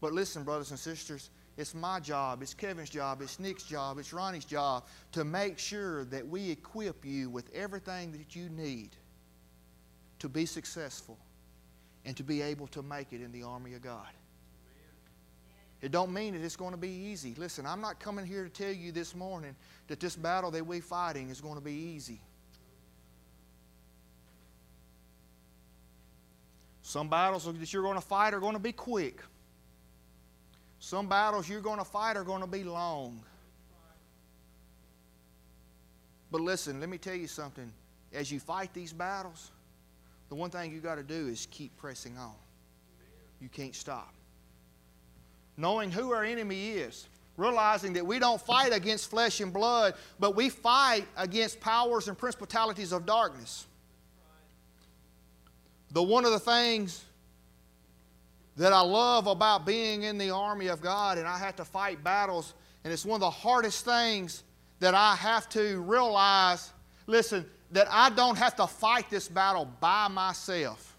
But 0.01 0.13
listen, 0.13 0.43
brothers 0.43 0.71
and 0.71 0.79
sisters, 0.79 1.29
it's 1.57 1.73
my 1.73 1.99
job, 1.99 2.43
it's 2.43 2.53
Kevin's 2.53 2.89
job, 2.89 3.21
it's 3.21 3.39
Nick's 3.39 3.63
job, 3.63 3.97
it's 3.97 4.13
Ronnie's 4.13 4.45
job 4.45 4.85
to 5.11 5.25
make 5.25 5.57
sure 5.57 6.05
that 6.05 6.25
we 6.25 6.51
equip 6.51 7.03
you 7.03 7.29
with 7.29 7.53
everything 7.53 8.11
that 8.11 8.35
you 8.35 8.47
need 8.49 8.91
to 10.19 10.29
be 10.29 10.45
successful 10.45 11.17
and 12.05 12.15
to 12.15 12.23
be 12.23 12.41
able 12.41 12.67
to 12.67 12.83
make 12.83 13.11
it 13.11 13.21
in 13.21 13.31
the 13.31 13.43
army 13.43 13.73
of 13.73 13.81
God. 13.81 14.07
It 15.81 15.91
don't 15.91 16.11
mean 16.11 16.33
that 16.33 16.43
it's 16.43 16.55
going 16.55 16.71
to 16.71 16.77
be 16.77 16.89
easy. 16.89 17.35
Listen, 17.37 17.65
I'm 17.65 17.81
not 17.81 17.99
coming 17.99 18.25
here 18.25 18.43
to 18.43 18.49
tell 18.49 18.71
you 18.71 18.91
this 18.91 19.15
morning 19.15 19.55
that 19.87 19.99
this 19.99 20.15
battle 20.15 20.49
that 20.51 20.65
we're 20.65 20.81
fighting 20.81 21.29
is 21.29 21.41
going 21.41 21.55
to 21.55 21.61
be 21.61 21.73
easy. 21.73 22.19
Some 26.81 27.09
battles 27.09 27.45
that 27.45 27.73
you're 27.73 27.83
going 27.83 27.95
to 27.95 28.01
fight 28.01 28.33
are 28.33 28.39
going 28.39 28.53
to 28.53 28.59
be 28.59 28.71
quick. 28.71 29.21
Some 30.79 31.07
battles 31.07 31.49
you're 31.49 31.61
going 31.61 31.79
to 31.79 31.85
fight 31.85 32.17
are 32.17 32.23
going 32.23 32.41
to 32.41 32.47
be 32.47 32.63
long. 32.63 33.21
But 36.31 36.41
listen, 36.41 36.79
let 36.79 36.89
me 36.89 36.97
tell 36.97 37.15
you 37.15 37.27
something. 37.27 37.71
As 38.13 38.31
you 38.31 38.39
fight 38.39 38.73
these 38.73 38.93
battles, 38.93 39.51
the 40.29 40.35
one 40.35 40.49
thing 40.49 40.71
you 40.71 40.79
got 40.79 40.95
to 40.95 41.03
do 41.03 41.27
is 41.27 41.47
keep 41.51 41.75
pressing 41.77 42.17
on. 42.17 42.33
You 43.39 43.49
can't 43.49 43.75
stop. 43.75 44.13
Knowing 45.55 45.91
who 45.91 46.11
our 46.13 46.23
enemy 46.23 46.69
is, 46.69 47.07
realizing 47.37 47.93
that 47.93 48.05
we 48.05 48.19
don't 48.19 48.41
fight 48.41 48.73
against 48.73 49.09
flesh 49.09 49.39
and 49.41 49.53
blood, 49.53 49.93
but 50.19 50.35
we 50.35 50.49
fight 50.49 51.05
against 51.15 51.59
powers 51.59 52.07
and 52.07 52.17
principalities 52.17 52.91
of 52.91 53.05
darkness. 53.05 53.65
The 55.91 56.03
one 56.03 56.25
of 56.25 56.31
the 56.31 56.39
things 56.39 57.03
that 58.57 58.73
I 58.73 58.81
love 58.81 59.27
about 59.27 59.65
being 59.65 60.03
in 60.03 60.17
the 60.17 60.31
army 60.31 60.67
of 60.67 60.81
God 60.81 61.17
and 61.17 61.27
I 61.27 61.37
have 61.37 61.55
to 61.57 61.65
fight 61.65 62.03
battles, 62.03 62.53
and 62.83 62.91
it's 62.91 63.05
one 63.05 63.15
of 63.15 63.21
the 63.21 63.29
hardest 63.29 63.85
things 63.85 64.43
that 64.79 64.93
I 64.93 65.15
have 65.15 65.47
to 65.49 65.79
realize 65.81 66.71
listen, 67.07 67.45
that 67.71 67.87
I 67.89 68.09
don't 68.09 68.37
have 68.37 68.55
to 68.57 68.67
fight 68.67 69.09
this 69.09 69.27
battle 69.27 69.67
by 69.79 70.07
myself. 70.09 70.97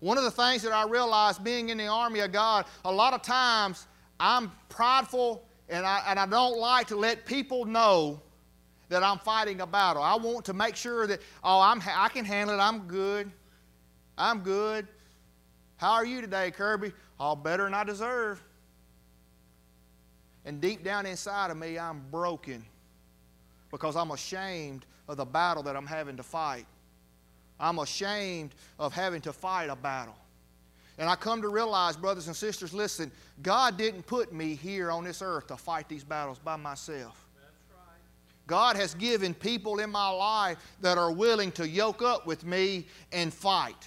One 0.00 0.18
of 0.18 0.24
the 0.24 0.30
things 0.30 0.62
that 0.62 0.72
I 0.72 0.84
realize 0.84 1.38
being 1.38 1.70
in 1.70 1.78
the 1.78 1.88
army 1.88 2.20
of 2.20 2.30
God, 2.30 2.66
a 2.84 2.92
lot 2.92 3.14
of 3.14 3.22
times 3.22 3.86
I'm 4.20 4.52
prideful 4.68 5.44
and 5.68 5.84
I, 5.84 6.02
and 6.06 6.18
I 6.18 6.26
don't 6.26 6.58
like 6.58 6.86
to 6.88 6.96
let 6.96 7.26
people 7.26 7.64
know 7.64 8.20
that 8.90 9.02
I'm 9.02 9.18
fighting 9.18 9.60
a 9.60 9.66
battle. 9.66 10.02
I 10.02 10.16
want 10.16 10.44
to 10.46 10.52
make 10.52 10.76
sure 10.76 11.06
that, 11.08 11.20
oh, 11.42 11.60
I'm, 11.60 11.82
I 11.86 12.08
can 12.08 12.24
handle 12.24 12.56
it. 12.56 12.62
I'm 12.62 12.86
good. 12.86 13.30
I'm 14.16 14.40
good. 14.40 14.86
How 15.78 15.92
are 15.92 16.04
you 16.04 16.20
today, 16.20 16.50
Kirby? 16.50 16.92
All 17.18 17.36
better 17.36 17.64
than 17.64 17.72
I 17.72 17.84
deserve. 17.84 18.42
And 20.44 20.60
deep 20.60 20.82
down 20.84 21.06
inside 21.06 21.50
of 21.50 21.56
me, 21.56 21.78
I'm 21.78 22.02
broken 22.10 22.64
because 23.70 23.96
I'm 23.96 24.10
ashamed 24.10 24.86
of 25.08 25.16
the 25.16 25.24
battle 25.24 25.62
that 25.62 25.76
I'm 25.76 25.86
having 25.86 26.16
to 26.16 26.22
fight. 26.22 26.66
I'm 27.60 27.78
ashamed 27.78 28.54
of 28.78 28.92
having 28.92 29.20
to 29.22 29.32
fight 29.32 29.70
a 29.70 29.76
battle. 29.76 30.16
And 30.98 31.08
I 31.08 31.14
come 31.14 31.40
to 31.42 31.48
realize, 31.48 31.96
brothers 31.96 32.26
and 32.26 32.34
sisters, 32.34 32.74
listen, 32.74 33.12
God 33.42 33.76
didn't 33.76 34.04
put 34.04 34.32
me 34.32 34.56
here 34.56 34.90
on 34.90 35.04
this 35.04 35.22
earth 35.22 35.46
to 35.46 35.56
fight 35.56 35.88
these 35.88 36.02
battles 36.02 36.40
by 36.40 36.56
myself. 36.56 37.24
God 38.48 38.76
has 38.76 38.94
given 38.94 39.34
people 39.34 39.78
in 39.78 39.90
my 39.90 40.08
life 40.08 40.58
that 40.80 40.98
are 40.98 41.12
willing 41.12 41.52
to 41.52 41.68
yoke 41.68 42.02
up 42.02 42.26
with 42.26 42.44
me 42.44 42.86
and 43.12 43.32
fight. 43.32 43.86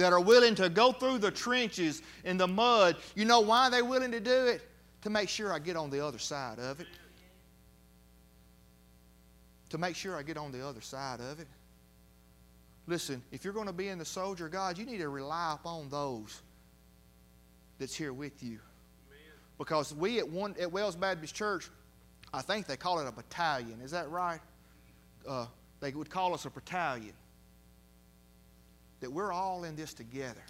That 0.00 0.12
are 0.12 0.20
willing 0.20 0.54
to 0.56 0.68
go 0.68 0.92
through 0.92 1.18
the 1.18 1.30
trenches 1.30 2.02
in 2.24 2.36
the 2.36 2.48
mud. 2.48 2.96
You 3.14 3.24
know 3.24 3.40
why 3.40 3.70
they're 3.70 3.84
willing 3.84 4.12
to 4.12 4.20
do 4.20 4.46
it? 4.46 4.62
To 5.02 5.10
make 5.10 5.28
sure 5.28 5.52
I 5.52 5.58
get 5.58 5.76
on 5.76 5.90
the 5.90 6.04
other 6.04 6.18
side 6.18 6.58
of 6.58 6.80
it 6.80 6.86
to 9.70 9.78
make 9.78 9.96
sure 9.96 10.16
I 10.16 10.22
get 10.22 10.36
on 10.36 10.52
the 10.52 10.66
other 10.66 10.80
side 10.80 11.20
of 11.20 11.40
it. 11.40 11.46
Listen, 12.86 13.22
if 13.30 13.44
you're 13.44 13.54
going 13.54 13.68
to 13.68 13.72
be 13.72 13.88
in 13.88 13.98
the 13.98 14.04
soldier 14.04 14.46
of 14.46 14.52
God, 14.52 14.76
you 14.76 14.84
need 14.84 14.98
to 14.98 15.08
rely 15.08 15.54
upon 15.54 15.88
those 15.88 16.42
that's 17.78 17.94
here 17.94 18.12
with 18.12 18.42
you. 18.42 18.58
Because 19.58 19.94
we 19.94 20.18
at 20.18 20.28
one 20.28 20.54
at 20.60 20.70
Wells 20.72 20.96
Baptist 20.96 21.34
Church, 21.34 21.68
I 22.34 22.42
think 22.42 22.66
they 22.66 22.76
call 22.76 22.98
it 22.98 23.06
a 23.06 23.12
battalion. 23.12 23.80
Is 23.82 23.92
that 23.92 24.10
right? 24.10 24.40
Uh, 25.28 25.46
they 25.80 25.92
would 25.92 26.10
call 26.10 26.34
us 26.34 26.46
a 26.46 26.50
battalion. 26.50 27.12
That 29.00 29.10
we're 29.10 29.32
all 29.32 29.64
in 29.64 29.76
this 29.76 29.94
together. 29.94 30.42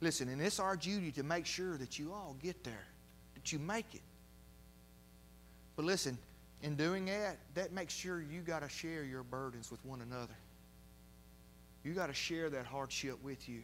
Listen, 0.00 0.28
and 0.28 0.40
it's 0.40 0.58
our 0.58 0.76
duty 0.76 1.12
to 1.12 1.22
make 1.22 1.46
sure 1.46 1.76
that 1.76 1.98
you 1.98 2.12
all 2.12 2.36
get 2.42 2.64
there, 2.64 2.86
that 3.34 3.52
you 3.52 3.58
make 3.58 3.94
it. 3.94 4.00
But 5.76 5.84
listen, 5.84 6.18
in 6.62 6.76
doing 6.76 7.06
that, 7.06 7.38
that 7.54 7.72
makes 7.72 7.94
sure 7.94 8.20
you 8.20 8.40
got 8.40 8.62
to 8.62 8.68
share 8.68 9.04
your 9.04 9.22
burdens 9.22 9.70
with 9.70 9.84
one 9.84 10.00
another. 10.00 10.34
You 11.84 11.92
got 11.92 12.08
to 12.08 12.14
share 12.14 12.50
that 12.50 12.66
hardship 12.66 13.22
with 13.22 13.48
you. 13.48 13.62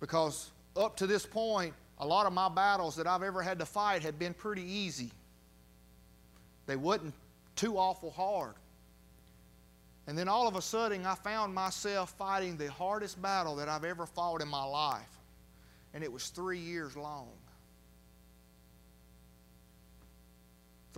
Because 0.00 0.50
up 0.76 0.96
to 0.98 1.06
this 1.06 1.26
point, 1.26 1.74
a 1.98 2.06
lot 2.06 2.26
of 2.26 2.32
my 2.32 2.48
battles 2.48 2.94
that 2.96 3.06
I've 3.06 3.24
ever 3.24 3.42
had 3.42 3.58
to 3.58 3.66
fight 3.66 4.02
had 4.02 4.18
been 4.18 4.34
pretty 4.34 4.62
easy. 4.62 5.10
They 6.66 6.76
wasn't 6.76 7.14
too 7.56 7.76
awful 7.76 8.10
hard. 8.12 8.54
And 10.08 10.18
then 10.18 10.26
all 10.26 10.48
of 10.48 10.56
a 10.56 10.62
sudden, 10.62 11.06
I 11.06 11.14
found 11.14 11.54
myself 11.54 12.14
fighting 12.18 12.56
the 12.56 12.72
hardest 12.72 13.22
battle 13.22 13.54
that 13.56 13.68
I've 13.68 13.84
ever 13.84 14.06
fought 14.06 14.42
in 14.42 14.48
my 14.48 14.64
life. 14.64 15.20
And 15.94 16.02
it 16.02 16.10
was 16.12 16.30
three 16.30 16.58
years 16.58 16.96
long. 16.96 17.28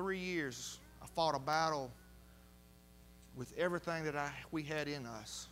three 0.00 0.18
years, 0.18 0.78
I 1.02 1.06
fought 1.06 1.34
a 1.34 1.38
battle 1.38 1.90
with 3.36 3.52
everything 3.58 4.04
that 4.04 4.16
I, 4.16 4.32
we 4.50 4.62
had 4.62 4.88
in 4.88 5.04
us. 5.04 5.46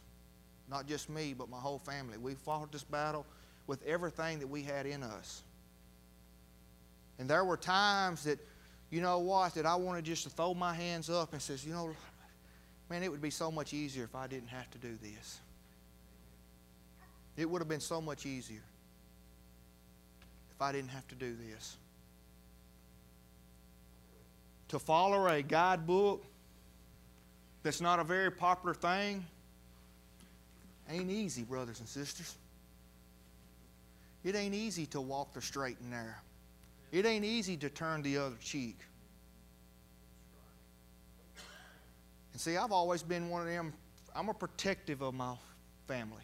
Not 0.70 0.86
just 0.86 1.10
me, 1.10 1.34
but 1.36 1.50
my 1.50 1.58
whole 1.58 1.78
family. 1.78 2.16
We 2.16 2.34
fought 2.34 2.72
this 2.72 2.82
battle 2.82 3.26
with 3.66 3.84
everything 3.86 4.38
that 4.38 4.46
we 4.46 4.62
had 4.62 4.86
in 4.86 5.02
us. 5.02 5.42
And 7.18 7.28
there 7.28 7.44
were 7.44 7.58
times 7.58 8.24
that, 8.24 8.38
you 8.90 9.02
know 9.02 9.18
what, 9.18 9.54
that 9.54 9.66
I 9.66 9.74
wanted 9.74 10.06
just 10.06 10.24
to 10.24 10.30
throw 10.30 10.54
my 10.54 10.72
hands 10.72 11.10
up 11.10 11.34
and 11.34 11.42
says, 11.42 11.66
you 11.66 11.74
know, 11.74 11.94
man, 12.90 13.02
it 13.02 13.10
would 13.10 13.22
be 13.22 13.30
so 13.30 13.50
much 13.50 13.74
easier 13.74 14.04
if 14.04 14.14
I 14.14 14.26
didn't 14.26 14.48
have 14.48 14.70
to 14.70 14.78
do 14.78 14.96
this. 15.02 15.40
It 17.36 17.48
would 17.48 17.60
have 17.60 17.68
been 17.68 17.80
so 17.80 18.00
much 18.00 18.26
easier 18.26 18.62
if 20.50 20.60
I 20.60 20.72
didn't 20.72 20.90
have 20.90 21.06
to 21.08 21.14
do 21.14 21.36
this 21.50 21.76
to 24.68 24.78
follow 24.78 25.26
a 25.28 25.42
guidebook 25.42 26.24
that's 27.62 27.80
not 27.80 27.98
a 27.98 28.04
very 28.04 28.30
popular 28.30 28.74
thing 28.74 29.24
ain't 30.90 31.10
easy, 31.10 31.42
brothers 31.42 31.80
and 31.80 31.88
sisters. 31.88 32.36
It 34.24 34.34
ain't 34.34 34.54
easy 34.54 34.86
to 34.86 35.00
walk 35.00 35.32
the 35.32 35.40
straight 35.40 35.78
and 35.80 35.90
narrow. 35.90 36.14
It 36.92 37.06
ain't 37.06 37.24
easy 37.24 37.56
to 37.58 37.68
turn 37.68 38.02
the 38.02 38.18
other 38.18 38.36
cheek. 38.42 38.78
And 42.38 42.40
see, 42.40 42.56
I've 42.56 42.70
always 42.70 43.02
been 43.02 43.30
one 43.30 43.42
of 43.42 43.48
them, 43.48 43.72
I'm 44.14 44.28
a 44.28 44.32
protective 44.32 45.02
of 45.02 45.12
my 45.12 45.34
family. 45.88 46.22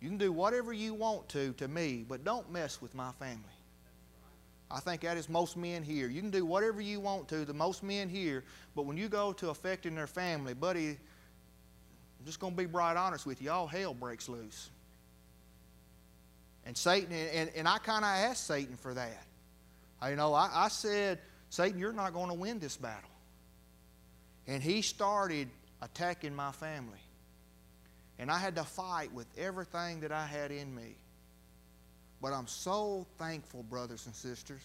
You 0.00 0.08
can 0.08 0.18
do 0.18 0.32
whatever 0.32 0.72
you 0.72 0.92
want 0.92 1.28
to 1.28 1.52
to 1.52 1.68
me, 1.68 2.04
but 2.08 2.24
don't 2.24 2.50
mess 2.50 2.82
with 2.82 2.92
my 2.92 3.12
family. 3.12 3.38
I 4.68 4.80
think 4.80 5.02
that 5.02 5.16
is 5.16 5.28
most 5.28 5.56
men 5.56 5.84
here. 5.84 6.08
You 6.08 6.20
can 6.20 6.32
do 6.32 6.44
whatever 6.44 6.80
you 6.80 6.98
want 6.98 7.28
to, 7.28 7.44
the 7.44 7.54
most 7.54 7.84
men 7.84 8.08
here, 8.08 8.42
but 8.74 8.84
when 8.84 8.96
you 8.96 9.08
go 9.08 9.32
to 9.34 9.50
affecting 9.50 9.94
their 9.94 10.08
family, 10.08 10.52
buddy, 10.52 10.88
I'm 10.88 12.26
just 12.26 12.40
going 12.40 12.54
to 12.54 12.58
be 12.58 12.66
bright 12.66 12.96
honest 12.96 13.24
with 13.24 13.40
you, 13.40 13.52
all 13.52 13.68
hell 13.68 13.94
breaks 13.94 14.28
loose. 14.28 14.68
And 16.66 16.76
Satan, 16.76 17.12
and, 17.12 17.52
and 17.54 17.68
I 17.68 17.78
kind 17.78 18.04
of 18.04 18.10
asked 18.10 18.48
Satan 18.48 18.74
for 18.74 18.94
that. 18.94 19.22
You 20.04 20.16
know, 20.16 20.34
I, 20.34 20.50
I 20.52 20.66
said, 20.66 21.20
Satan, 21.50 21.78
you're 21.78 21.92
not 21.92 22.12
going 22.12 22.30
to 22.30 22.34
win 22.34 22.58
this 22.58 22.76
battle. 22.76 23.11
And 24.46 24.62
he 24.62 24.82
started 24.82 25.48
attacking 25.80 26.34
my 26.34 26.52
family. 26.52 26.98
And 28.18 28.30
I 28.30 28.38
had 28.38 28.56
to 28.56 28.64
fight 28.64 29.12
with 29.12 29.26
everything 29.36 30.00
that 30.00 30.12
I 30.12 30.26
had 30.26 30.50
in 30.50 30.74
me. 30.74 30.96
But 32.20 32.32
I'm 32.32 32.46
so 32.46 33.06
thankful, 33.18 33.64
brothers 33.64 34.06
and 34.06 34.14
sisters, 34.14 34.62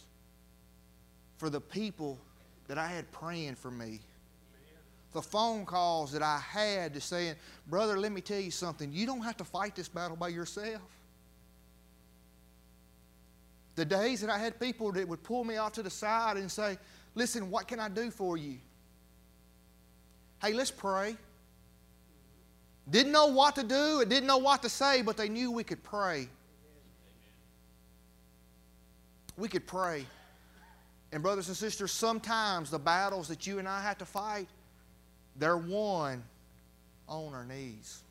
for 1.38 1.50
the 1.50 1.62
people 1.62 2.20
that 2.68 2.78
I 2.78 2.88
had 2.88 3.12
praying 3.12 3.56
for 3.56 3.72
me. 3.72 4.00
The 5.14 5.22
phone 5.22 5.66
calls 5.66 6.12
that 6.12 6.22
I 6.22 6.38
had 6.38 6.94
to 6.94 7.02
saying, 7.02 7.36
Brother, 7.68 7.98
let 7.98 8.12
me 8.12 8.22
tell 8.22 8.40
you 8.40 8.52
something. 8.52 8.92
You 8.92 9.06
don't 9.06 9.22
have 9.22 9.38
to 9.38 9.44
fight 9.44 9.76
this 9.76 9.88
battle 9.88 10.18
by 10.18 10.28
yourself. 10.28 10.82
The 13.76 13.86
days 13.86 14.22
that 14.22 14.30
I 14.30 14.38
had 14.38 14.60
people 14.60 14.92
that 14.92 15.08
would 15.08 15.24
pull 15.24 15.44
me 15.44 15.58
off 15.58 15.74
to 15.74 15.84
the 15.84 15.90
side 15.90 16.38
and 16.38 16.52
say, 16.52 16.78
Listen, 17.16 17.50
what 17.50 17.68
can 17.68 17.80
I 17.80 17.90
do 17.90 18.12
for 18.12 18.38
you? 18.38 18.58
Hey, 20.42 20.54
let's 20.54 20.72
pray. 20.72 21.16
Didn't 22.90 23.12
know 23.12 23.28
what 23.28 23.56
to 23.56 23.64
do 23.64 24.02
and 24.02 24.10
didn't 24.10 24.28
know 24.28 24.38
what 24.38 24.62
to 24.64 24.70
say, 24.70 25.02
but 25.02 25.18
they 25.18 25.28
knew 25.28 25.52
we 25.52 25.64
could 25.64 25.84
pray. 25.84 26.30
We 29.38 29.50
could 29.50 29.68
pray. 29.68 30.06
And, 31.12 31.22
brothers 31.24 31.48
and 31.48 31.58
sisters, 31.58 31.92
sometimes 31.92 32.70
the 32.70 32.80
battles 32.80 33.28
that 33.28 33.48
you 33.48 33.60
and 33.60 33.68
I 33.68 33.82
have 33.82 33.98
to 34.00 34.06
fight, 34.06 34.48
they're 35.36 35.58
won 35.58 36.24
on 37.08 37.34
our 37.34 37.46
knees. 37.46 38.02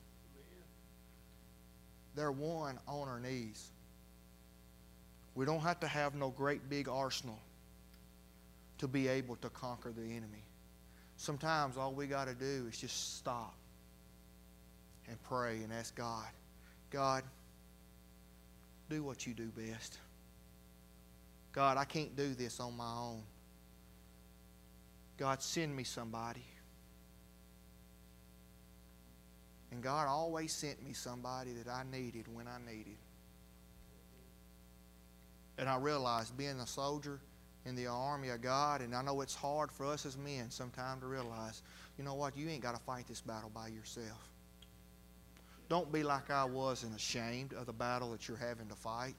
They're 2.15 2.33
won 2.33 2.79
on 2.89 3.09
our 3.09 3.21
knees. 3.21 3.71
We 5.35 5.45
don't 5.45 5.61
have 5.61 5.81
to 5.81 5.87
have 5.87 6.15
no 6.15 6.31
great 6.31 6.69
big 6.71 6.89
arsenal 6.89 7.39
to 8.79 8.89
be 8.89 9.09
able 9.09 9.37
to 9.37 9.51
conquer 9.51 9.93
the 9.93 10.03
enemy. 10.03 10.45
Sometimes 11.17 11.77
all 11.77 11.93
we 11.93 12.07
got 12.07 12.27
to 12.29 12.35
do 12.35 12.67
is 12.69 12.79
just 12.79 13.17
stop 13.17 13.55
and 15.09 15.21
pray 15.25 15.63
and 15.63 15.73
ask 15.73 15.95
God, 15.95 16.27
God, 16.91 17.23
do 18.89 19.03
what 19.03 19.27
you 19.27 19.35
do 19.35 19.47
best. 19.49 19.99
God, 21.53 21.79
I 21.79 21.85
can't 21.85 22.15
do 22.17 22.35
this 22.35 22.61
on 22.61 22.77
my 22.77 22.93
own. 22.93 23.23
God, 25.17 25.43
send 25.43 25.75
me 25.75 25.85
somebody. 25.85 26.45
And 29.73 29.83
God 29.83 30.07
always 30.07 30.53
sent 30.53 30.83
me 30.85 30.93
somebody 30.93 31.53
that 31.55 31.71
I 31.71 31.83
needed 31.91 32.27
when 32.33 32.47
I 32.47 32.59
needed. 32.71 32.99
And 35.59 35.69
I 35.69 35.79
realized 35.79 36.37
being 36.37 36.61
a 36.61 36.67
soldier 36.67 37.21
in 37.67 37.75
the 37.75 37.87
army 37.87 38.29
of 38.29 38.41
God, 38.41 38.81
and 38.81 38.95
I 38.95 39.03
know 39.03 39.21
it's 39.21 39.35
hard 39.35 39.73
for 39.73 39.87
us 39.87 40.07
as 40.07 40.17
men 40.17 40.51
sometimes 40.51 41.01
to 41.01 41.07
realize, 41.07 41.63
you 41.99 42.05
know 42.05 42.15
what, 42.15 42.37
you 42.37 42.49
ain't 42.49 42.63
got 42.63 42.75
to 42.77 42.81
fight 42.81 43.07
this 43.09 43.21
battle 43.21 43.51
by 43.53 43.69
yourself. 43.69 44.31
Don't 45.69 45.91
be 45.91 46.05
like 46.05 46.31
I 46.31 46.45
was 46.45 46.85
and 46.85 46.95
ashamed 46.95 47.53
of 47.53 47.67
the 47.67 47.73
battle 47.73 48.13
that 48.13 48.29
you're 48.29 48.37
having 48.37 48.69
to 48.69 48.77
fight. 48.77 49.15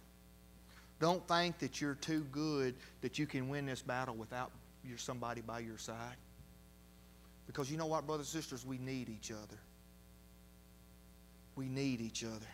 Don't 0.99 1.27
think 1.27 1.59
that 1.59 1.81
you're 1.81 1.95
too 1.95 2.25
good 2.31 2.75
that 3.01 3.19
you 3.19 3.27
can 3.27 3.49
win 3.49 3.65
this 3.65 3.81
battle 3.81 4.15
without 4.15 4.51
your 4.83 4.97
somebody 4.97 5.41
by 5.41 5.59
your 5.59 5.77
side. 5.77 6.15
Because 7.45 7.69
you 7.69 7.77
know 7.77 7.85
what, 7.85 8.07
brothers 8.07 8.33
and 8.33 8.41
sisters, 8.41 8.65
we 8.65 8.77
need 8.77 9.09
each 9.09 9.31
other. 9.31 9.59
We 11.55 11.67
need 11.67 12.01
each 12.01 12.23
other. 12.23 12.47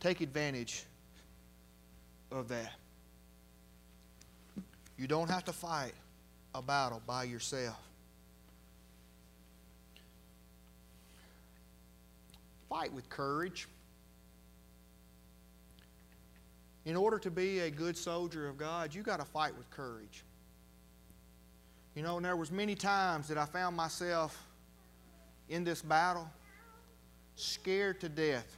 Take 0.00 0.20
advantage 0.20 0.84
of 2.30 2.48
that. 2.48 2.72
You 4.98 5.06
don't 5.06 5.30
have 5.30 5.44
to 5.44 5.52
fight 5.52 5.92
a 6.54 6.60
battle 6.60 7.00
by 7.06 7.24
yourself. 7.24 7.78
Fight 12.68 12.92
with 12.92 13.08
courage. 13.08 13.68
In 16.84 16.96
order 16.96 17.18
to 17.20 17.30
be 17.30 17.60
a 17.60 17.70
good 17.70 17.96
soldier 17.96 18.48
of 18.48 18.58
God, 18.58 18.94
you 18.94 19.02
got 19.02 19.20
to 19.20 19.24
fight 19.24 19.56
with 19.56 19.70
courage. 19.70 20.24
You 21.94 22.02
know, 22.02 22.16
and 22.16 22.24
there 22.24 22.36
was 22.36 22.50
many 22.50 22.74
times 22.74 23.28
that 23.28 23.38
I 23.38 23.44
found 23.44 23.76
myself 23.76 24.42
in 25.48 25.64
this 25.64 25.80
battle 25.80 26.28
scared 27.36 28.00
to 28.00 28.08
death 28.08 28.56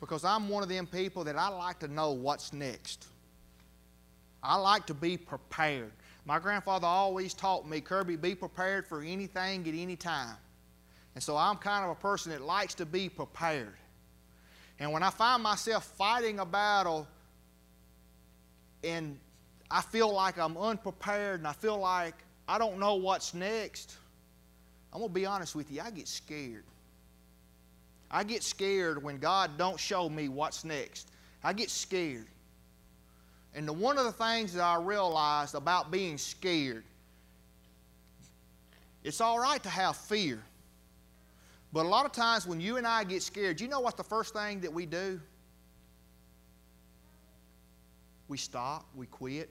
because 0.00 0.24
I'm 0.24 0.48
one 0.48 0.62
of 0.62 0.68
them 0.68 0.86
people 0.86 1.24
that 1.24 1.36
I 1.36 1.48
like 1.48 1.78
to 1.80 1.88
know 1.88 2.12
what's 2.12 2.52
next. 2.52 3.06
I 4.42 4.56
like 4.56 4.86
to 4.86 4.94
be 4.94 5.16
prepared. 5.16 5.92
My 6.24 6.38
grandfather 6.38 6.86
always 6.86 7.34
taught 7.34 7.68
me, 7.68 7.80
Kirby, 7.80 8.16
be 8.16 8.34
prepared 8.34 8.86
for 8.86 9.02
anything 9.02 9.66
at 9.68 9.74
any 9.74 9.96
time. 9.96 10.36
And 11.14 11.22
so 11.22 11.36
I'm 11.36 11.56
kind 11.56 11.84
of 11.84 11.90
a 11.90 11.94
person 11.94 12.32
that 12.32 12.42
likes 12.42 12.74
to 12.74 12.86
be 12.86 13.08
prepared. 13.08 13.74
And 14.78 14.92
when 14.92 15.02
I 15.02 15.10
find 15.10 15.42
myself 15.42 15.84
fighting 15.96 16.38
a 16.38 16.46
battle 16.46 17.06
and 18.82 19.18
I 19.70 19.80
feel 19.80 20.12
like 20.12 20.38
I'm 20.38 20.56
unprepared 20.56 21.40
and 21.40 21.46
I 21.46 21.52
feel 21.52 21.78
like 21.78 22.14
I 22.48 22.58
don't 22.58 22.78
know 22.78 22.96
what's 22.96 23.34
next, 23.34 23.96
I'm 24.92 25.00
going 25.00 25.10
to 25.10 25.14
be 25.14 25.26
honest 25.26 25.54
with 25.54 25.70
you, 25.70 25.80
I 25.80 25.90
get 25.90 26.08
scared. 26.08 26.64
I 28.10 28.24
get 28.24 28.42
scared 28.42 29.02
when 29.02 29.18
God 29.18 29.56
don't 29.56 29.78
show 29.78 30.08
me 30.08 30.28
what's 30.28 30.64
next. 30.64 31.10
I 31.42 31.52
get 31.52 31.70
scared. 31.70 32.26
And 33.54 33.68
the, 33.68 33.72
one 33.72 33.98
of 33.98 34.04
the 34.04 34.12
things 34.12 34.54
that 34.54 34.62
I 34.62 34.76
realized 34.76 35.54
about 35.54 35.90
being 35.90 36.16
scared, 36.16 36.84
it's 39.04 39.20
all 39.20 39.38
right 39.38 39.62
to 39.62 39.68
have 39.68 39.96
fear. 39.96 40.42
But 41.72 41.86
a 41.86 41.88
lot 41.88 42.04
of 42.04 42.12
times 42.12 42.46
when 42.46 42.60
you 42.60 42.76
and 42.76 42.86
I 42.86 43.04
get 43.04 43.22
scared, 43.22 43.60
you 43.60 43.68
know 43.68 43.80
what 43.80 43.96
the 43.96 44.04
first 44.04 44.34
thing 44.34 44.60
that 44.60 44.72
we 44.72 44.86
do? 44.86 45.20
We 48.28 48.38
stop, 48.38 48.86
we 48.94 49.06
quit. 49.06 49.50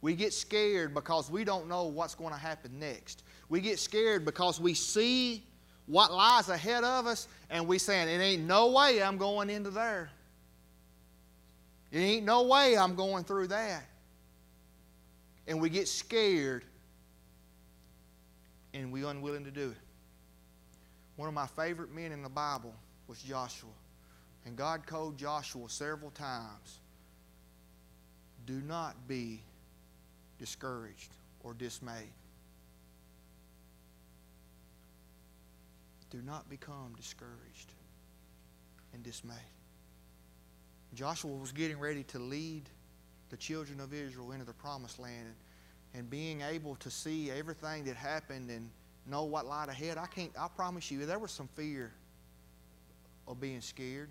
We 0.00 0.14
get 0.14 0.32
scared 0.32 0.94
because 0.94 1.30
we 1.30 1.44
don't 1.44 1.68
know 1.68 1.84
what's 1.84 2.16
going 2.16 2.32
to 2.32 2.38
happen 2.38 2.78
next. 2.78 3.22
We 3.48 3.60
get 3.60 3.78
scared 3.78 4.24
because 4.24 4.60
we 4.60 4.74
see 4.74 5.44
what 5.86 6.12
lies 6.12 6.48
ahead 6.48 6.82
of 6.82 7.06
us 7.06 7.28
and 7.50 7.66
we 7.66 7.78
saying, 7.78 8.08
it 8.08 8.20
ain't 8.20 8.42
no 8.42 8.72
way 8.72 9.02
I'm 9.02 9.16
going 9.16 9.48
into 9.48 9.70
there. 9.70 10.10
It 11.92 11.98
ain't 11.98 12.24
no 12.24 12.44
way 12.44 12.76
I'm 12.76 12.94
going 12.94 13.24
through 13.24 13.48
that. 13.48 13.84
And 15.46 15.60
we 15.60 15.68
get 15.68 15.86
scared 15.86 16.64
and 18.72 18.90
we 18.90 19.04
unwilling 19.04 19.44
to 19.44 19.50
do 19.50 19.70
it. 19.70 19.76
One 21.16 21.28
of 21.28 21.34
my 21.34 21.46
favorite 21.46 21.92
men 21.94 22.10
in 22.10 22.22
the 22.22 22.30
Bible 22.30 22.74
was 23.06 23.20
Joshua. 23.22 23.68
And 24.46 24.56
God 24.56 24.86
told 24.86 25.18
Joshua 25.18 25.68
several 25.68 26.10
times, 26.10 26.80
do 28.46 28.60
not 28.62 28.96
be 29.06 29.42
discouraged 30.38 31.10
or 31.44 31.52
dismayed. 31.52 32.12
Do 36.10 36.22
not 36.22 36.48
become 36.48 36.94
discouraged 36.96 37.72
and 38.94 39.02
dismayed. 39.02 39.36
Joshua 40.94 41.30
was 41.30 41.52
getting 41.52 41.78
ready 41.78 42.02
to 42.04 42.18
lead 42.18 42.68
the 43.30 43.36
children 43.36 43.80
of 43.80 43.94
Israel 43.94 44.32
into 44.32 44.44
the 44.44 44.52
promised 44.52 44.98
land 44.98 45.26
and, 45.26 45.34
and 45.94 46.10
being 46.10 46.42
able 46.42 46.76
to 46.76 46.90
see 46.90 47.30
everything 47.30 47.84
that 47.84 47.96
happened 47.96 48.50
and 48.50 48.68
know 49.06 49.24
what 49.24 49.46
lied 49.46 49.68
ahead. 49.68 49.98
I 49.98 50.06
can't 50.06 50.32
I 50.38 50.48
promise 50.48 50.90
you 50.90 51.04
there 51.06 51.18
was 51.18 51.30
some 51.30 51.48
fear 51.54 51.92
of 53.26 53.40
being 53.40 53.60
scared. 53.60 54.10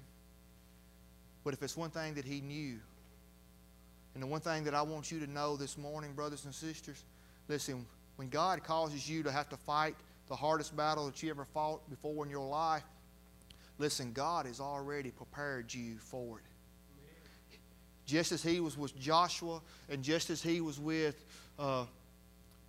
But 1.43 1.53
if 1.53 1.63
it's 1.63 1.77
one 1.77 1.89
thing 1.89 2.15
that 2.15 2.25
he 2.25 2.41
knew, 2.41 2.79
and 4.13 4.21
the 4.21 4.27
one 4.27 4.41
thing 4.41 4.63
that 4.65 4.75
I 4.75 4.81
want 4.81 5.11
you 5.11 5.19
to 5.19 5.27
know 5.27 5.55
this 5.55 5.77
morning, 5.77 6.13
brothers 6.13 6.45
and 6.45 6.53
sisters, 6.53 7.03
listen, 7.47 7.85
when 8.17 8.29
God 8.29 8.63
causes 8.63 9.09
you 9.09 9.23
to 9.23 9.31
have 9.31 9.49
to 9.49 9.57
fight 9.57 9.95
the 10.27 10.35
hardest 10.35 10.75
battle 10.75 11.05
that 11.07 11.23
you 11.23 11.29
ever 11.29 11.45
fought 11.45 11.87
before 11.89 12.23
in 12.25 12.29
your 12.29 12.47
life, 12.47 12.83
listen, 13.77 14.11
God 14.13 14.45
has 14.45 14.59
already 14.59 15.09
prepared 15.11 15.73
you 15.73 15.97
for 15.97 16.39
it. 16.39 16.50
Just 18.05 18.31
as 18.31 18.43
he 18.43 18.59
was 18.59 18.77
with 18.77 18.97
Joshua 18.99 19.61
and 19.89 20.03
just 20.03 20.29
as 20.29 20.41
he 20.41 20.61
was 20.61 20.79
with 20.79 21.23
uh, 21.59 21.85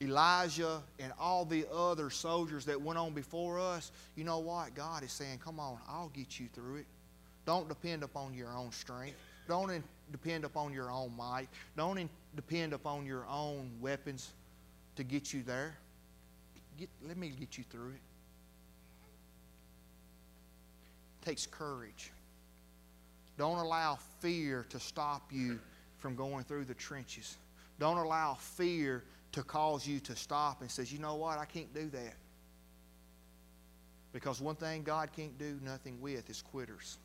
Elijah 0.01 0.83
and 0.99 1.12
all 1.18 1.45
the 1.45 1.66
other 1.73 2.11
soldiers 2.11 2.64
that 2.66 2.81
went 2.81 2.99
on 2.99 3.12
before 3.12 3.59
us, 3.59 3.92
you 4.16 4.25
know 4.25 4.38
what? 4.38 4.75
God 4.75 5.03
is 5.03 5.12
saying, 5.12 5.38
come 5.45 5.59
on, 5.59 5.79
I'll 5.88 6.11
get 6.11 6.38
you 6.38 6.49
through 6.53 6.77
it. 6.77 6.87
Don't 7.47 7.68
depend 7.68 8.03
upon 8.03 8.35
your 8.35 8.55
own 8.57 8.71
strength. 8.73 9.16
Don't 9.49 9.83
depend 10.11 10.45
upon 10.45 10.73
your 10.73 10.90
own 10.90 11.16
might. 11.16 11.49
Don't 11.77 12.09
depend 12.37 12.73
upon 12.73 13.05
your 13.07 13.27
own 13.29 13.71
weapons 13.81 14.33
to 14.97 15.05
get 15.05 15.33
you 15.33 15.42
there. 15.42 15.77
Get, 16.79 16.88
let 17.07 17.16
me 17.16 17.33
get 17.38 17.59
you 17.59 17.64
through 17.71 17.90
it. 17.90 18.01
it 21.21 21.25
takes 21.25 21.47
courage. 21.47 22.12
Don't 23.38 23.59
allow 23.59 23.99
fear 24.21 24.66
to 24.68 24.79
stop 24.79 25.33
you 25.33 25.59
from 25.99 26.14
going 26.14 26.45
through 26.45 26.64
the 26.64 26.75
trenches. 26.75 27.37
Don't 27.79 27.99
allow 27.99 28.35
fear 28.35 29.05
to 29.33 29.42
cause 29.42 29.87
you 29.87 29.99
to 30.01 30.14
stop 30.14 30.61
and 30.61 30.71
says, 30.71 30.92
you 30.92 30.99
know 30.99 31.14
what, 31.14 31.38
I 31.38 31.45
can't 31.45 31.73
do 31.75 31.88
that. 31.90 32.14
Because 34.12 34.40
one 34.40 34.57
thing 34.57 34.83
God 34.83 35.11
can't 35.16 35.37
do 35.38 35.59
nothing 35.64 36.01
with 36.01 36.29
is 36.29 36.42
quitters. 36.42 36.99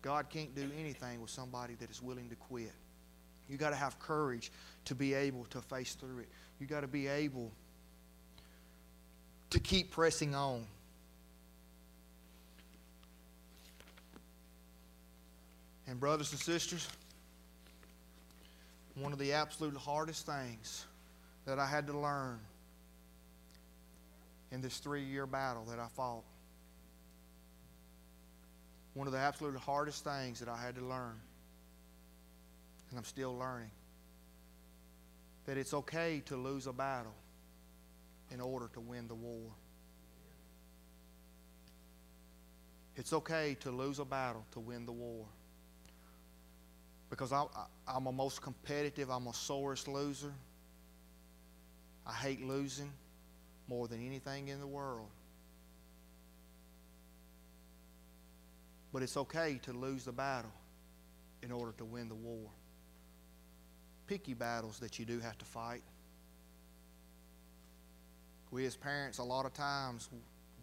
God 0.00 0.30
can't 0.30 0.54
do 0.54 0.70
anything 0.78 1.20
with 1.20 1.30
somebody 1.30 1.74
that 1.74 1.90
is 1.90 2.02
willing 2.02 2.30
to 2.30 2.36
quit. 2.36 2.72
You 3.48 3.58
got 3.58 3.70
to 3.70 3.76
have 3.76 3.98
courage 3.98 4.50
to 4.86 4.94
be 4.94 5.14
able 5.14 5.44
to 5.46 5.60
face 5.60 5.94
through 5.94 6.20
it. 6.20 6.28
You 6.60 6.66
got 6.66 6.80
to 6.80 6.86
be 6.86 7.06
able 7.06 7.50
to 9.50 9.60
keep 9.60 9.90
pressing 9.90 10.34
on. 10.34 10.64
And, 15.88 15.98
brothers 15.98 16.30
and 16.32 16.40
sisters, 16.40 16.86
one 18.94 19.12
of 19.12 19.18
the 19.18 19.32
absolute 19.32 19.76
hardest 19.76 20.26
things 20.26 20.84
that 21.46 21.58
I 21.58 21.66
had 21.66 21.86
to 21.86 21.98
learn 21.98 22.38
in 24.52 24.60
this 24.60 24.78
three 24.78 25.04
year 25.04 25.26
battle 25.26 25.64
that 25.70 25.78
I 25.78 25.88
fought 25.96 26.24
One 28.98 29.06
of 29.06 29.12
the 29.12 29.20
absolute 29.20 29.56
hardest 29.56 30.02
things 30.02 30.40
that 30.40 30.48
I 30.48 30.60
had 30.60 30.74
to 30.74 30.84
learn, 30.84 31.14
and 32.90 32.98
I'm 32.98 33.04
still 33.04 33.36
learning, 33.38 33.70
that 35.46 35.56
it's 35.56 35.72
okay 35.72 36.20
to 36.26 36.36
lose 36.36 36.66
a 36.66 36.72
battle 36.72 37.14
in 38.32 38.40
order 38.40 38.68
to 38.74 38.80
win 38.80 39.06
the 39.06 39.14
war. 39.14 39.52
It's 42.96 43.12
okay 43.12 43.56
to 43.60 43.70
lose 43.70 44.00
a 44.00 44.04
battle 44.04 44.44
to 44.52 44.58
win 44.58 44.84
the 44.84 44.90
war. 44.90 45.26
Because 47.10 47.32
I, 47.32 47.42
I, 47.42 47.66
I'm 47.86 48.06
a 48.06 48.12
most 48.12 48.42
competitive, 48.42 49.10
I'm 49.10 49.26
a 49.26 49.34
sorest 49.34 49.88
loser. 49.88 50.32
I 52.06 52.12
hate 52.12 52.42
losing 52.42 52.90
more 53.68 53.86
than 53.88 54.04
anything 54.04 54.48
in 54.48 54.60
the 54.60 54.66
world. 54.66 55.08
But 58.92 59.02
it's 59.02 59.16
okay 59.16 59.60
to 59.62 59.72
lose 59.72 60.04
the 60.04 60.12
battle 60.12 60.52
in 61.42 61.52
order 61.52 61.72
to 61.78 61.84
win 61.84 62.08
the 62.08 62.14
war. 62.14 62.48
Picky 64.06 64.32
battles 64.32 64.78
that 64.78 64.98
you 64.98 65.04
do 65.04 65.20
have 65.20 65.36
to 65.38 65.44
fight. 65.44 65.82
We 68.50 68.64
as 68.64 68.76
parents, 68.76 69.18
a 69.18 69.22
lot 69.22 69.44
of 69.44 69.52
times, 69.52 70.08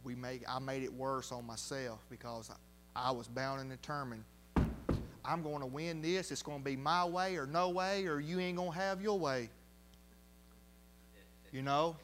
we 0.04 0.16
make 0.16 0.44
I 0.50 0.58
made 0.60 0.82
it 0.82 0.92
worse 0.92 1.32
on 1.32 1.46
myself 1.46 2.04
because 2.10 2.50
I, 2.50 3.10
I 3.10 3.12
was 3.12 3.28
bound 3.28 3.62
and 3.62 3.70
determined. 3.70 4.24
I'm 5.28 5.44
going 5.44 5.60
to 5.60 5.66
win 5.66 6.02
this. 6.02 6.32
It's 6.32 6.42
going 6.42 6.60
to 6.60 6.64
be 6.64 6.76
my 6.76 7.06
way 7.06 7.38
or 7.38 7.46
no 7.46 7.70
way, 7.70 8.08
or 8.08 8.20
you 8.20 8.40
ain't 8.40 8.58
going 8.58 8.72
to 8.72 8.78
have 8.78 9.02
your 9.02 9.18
way. 9.18 9.50
You 11.52 11.62
know? 11.62 11.96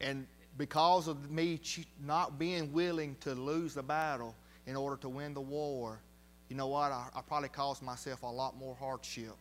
And 0.00 0.26
because 0.58 1.08
of 1.08 1.30
me 1.30 1.60
not 2.04 2.38
being 2.38 2.72
willing 2.72 3.16
to 3.20 3.34
lose 3.34 3.74
the 3.74 3.82
battle 3.82 4.34
in 4.66 4.76
order 4.76 4.96
to 4.96 5.08
win 5.08 5.34
the 5.34 5.40
war, 5.40 6.00
you 6.48 6.56
know 6.56 6.68
what? 6.68 6.92
I, 6.92 7.08
I 7.14 7.20
probably 7.22 7.48
caused 7.48 7.82
myself 7.82 8.22
a 8.22 8.26
lot 8.26 8.56
more 8.56 8.76
hardship. 8.78 9.34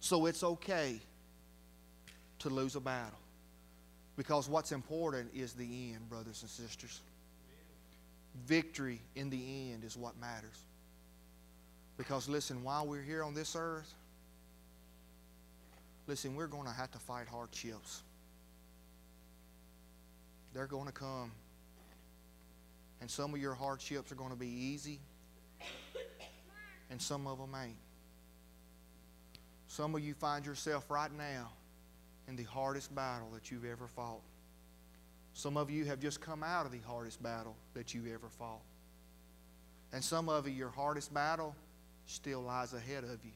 So 0.00 0.26
it's 0.26 0.42
okay 0.42 1.00
to 2.40 2.48
lose 2.48 2.76
a 2.76 2.80
battle. 2.80 3.18
Because 4.16 4.48
what's 4.48 4.72
important 4.72 5.30
is 5.34 5.52
the 5.52 5.92
end, 5.92 6.08
brothers 6.08 6.42
and 6.42 6.50
sisters. 6.50 7.00
Victory 8.46 9.00
in 9.14 9.30
the 9.30 9.72
end 9.72 9.84
is 9.84 9.96
what 9.96 10.18
matters. 10.20 10.64
Because 12.00 12.30
listen, 12.30 12.64
while 12.64 12.86
we're 12.86 13.02
here 13.02 13.22
on 13.22 13.34
this 13.34 13.54
earth, 13.54 13.92
listen, 16.06 16.34
we're 16.34 16.46
going 16.46 16.64
to 16.64 16.72
have 16.72 16.90
to 16.92 16.98
fight 16.98 17.28
hardships. 17.28 18.02
They're 20.54 20.66
going 20.66 20.86
to 20.86 20.92
come. 20.92 21.30
And 23.02 23.10
some 23.10 23.34
of 23.34 23.40
your 23.42 23.52
hardships 23.52 24.10
are 24.10 24.14
going 24.14 24.30
to 24.30 24.36
be 24.36 24.48
easy, 24.48 24.98
and 26.90 27.02
some 27.02 27.26
of 27.26 27.36
them 27.36 27.54
ain't. 27.54 27.76
Some 29.68 29.94
of 29.94 30.00
you 30.00 30.14
find 30.14 30.46
yourself 30.46 30.90
right 30.90 31.12
now 31.18 31.50
in 32.28 32.34
the 32.34 32.44
hardest 32.44 32.94
battle 32.94 33.28
that 33.34 33.50
you've 33.50 33.66
ever 33.66 33.88
fought. 33.88 34.22
Some 35.34 35.58
of 35.58 35.68
you 35.68 35.84
have 35.84 36.00
just 36.00 36.22
come 36.22 36.42
out 36.42 36.64
of 36.64 36.72
the 36.72 36.80
hardest 36.86 37.22
battle 37.22 37.56
that 37.74 37.92
you 37.92 38.04
ever 38.10 38.30
fought. 38.38 38.62
And 39.92 40.02
some 40.02 40.30
of 40.30 40.48
you, 40.48 40.54
your 40.54 40.70
hardest 40.70 41.12
battle 41.12 41.54
still 42.06 42.42
lies 42.42 42.72
ahead 42.72 43.04
of 43.04 43.24
you. 43.24 43.32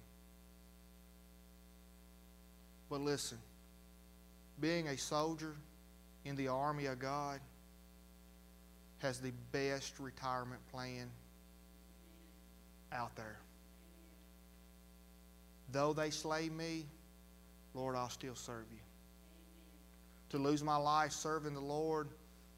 But 2.89 3.01
listen, 3.01 3.39
being 4.61 4.89
a 4.89 4.97
soldier 4.97 5.55
in 6.25 6.37
the 6.37 6.49
army 6.49 6.87
of 6.87 6.99
God 6.99 7.41
has 8.99 9.19
the 9.19 9.33
best 9.53 9.99
retirement 9.99 10.61
plan 10.71 11.11
out 12.93 13.15
there. 13.17 13.39
Though 15.73 15.93
they 15.93 16.11
slay 16.11 16.49
me, 16.49 16.87
Lord, 17.75 17.97
I'll 17.97 18.09
still 18.09 18.37
serve 18.37 18.67
you. 18.71 18.79
To 20.31 20.39
lose 20.39 20.63
my 20.63 20.77
life 20.77 21.13
serving 21.13 21.55
the 21.55 21.61
Lord 21.61 22.09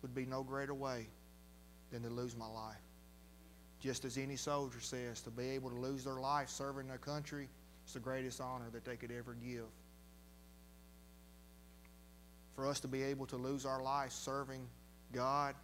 would 0.03 0.15
be 0.15 0.27
no 0.27 0.43
greater 0.43 0.75
way 0.75 1.09
than 1.91 2.03
to 2.03 2.11
lose 2.11 2.37
my 2.37 2.47
life. 2.47 2.77
Just 3.87 4.05
as 4.05 4.19
any 4.19 4.35
soldier 4.35 4.81
says, 4.81 5.21
to 5.21 5.31
be 5.31 5.51
able 5.51 5.71
to 5.71 5.77
lose 5.77 6.03
their 6.03 6.19
life 6.19 6.49
serving 6.49 6.89
their 6.89 6.99
country 6.99 7.49
is 7.87 7.93
the 7.93 8.01
greatest 8.01 8.41
honor 8.41 8.65
that 8.73 8.85
they 8.85 8.97
could 8.97 9.13
ever 9.13 9.37
give. 9.41 9.69
For 12.57 12.67
us 12.67 12.81
to 12.81 12.89
be 12.89 13.05
able 13.05 13.27
to 13.27 13.37
lose 13.37 13.65
our 13.65 13.81
life 13.81 14.11
serving 14.11 14.67
God, 15.13 15.55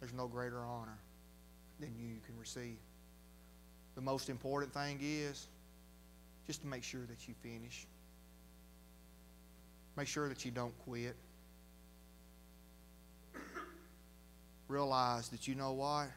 there's 0.00 0.14
no 0.14 0.28
greater 0.28 0.64
honor 0.64 0.96
than 1.78 1.90
you 1.98 2.20
can 2.24 2.38
receive. 2.40 2.78
The 3.96 4.00
most 4.00 4.30
important 4.30 4.72
thing 4.72 4.98
is 5.02 5.46
just 6.46 6.62
to 6.62 6.66
make 6.66 6.84
sure 6.84 7.04
that 7.04 7.28
you 7.28 7.34
finish. 7.42 7.86
Make 9.94 10.08
sure 10.08 10.26
that 10.30 10.42
you 10.42 10.52
don't 10.52 10.72
quit. 10.86 11.16
Realize 14.68 15.28
that 15.28 15.46
you 15.46 15.54
know 15.54 15.72
what? 15.72 16.08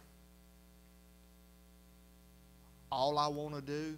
All 2.91 3.17
I 3.17 3.27
want 3.27 3.55
to 3.55 3.61
do 3.61 3.97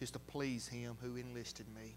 is 0.00 0.10
to 0.12 0.18
please 0.18 0.68
Him 0.68 0.96
who 1.00 1.16
enlisted 1.16 1.66
me. 1.74 1.96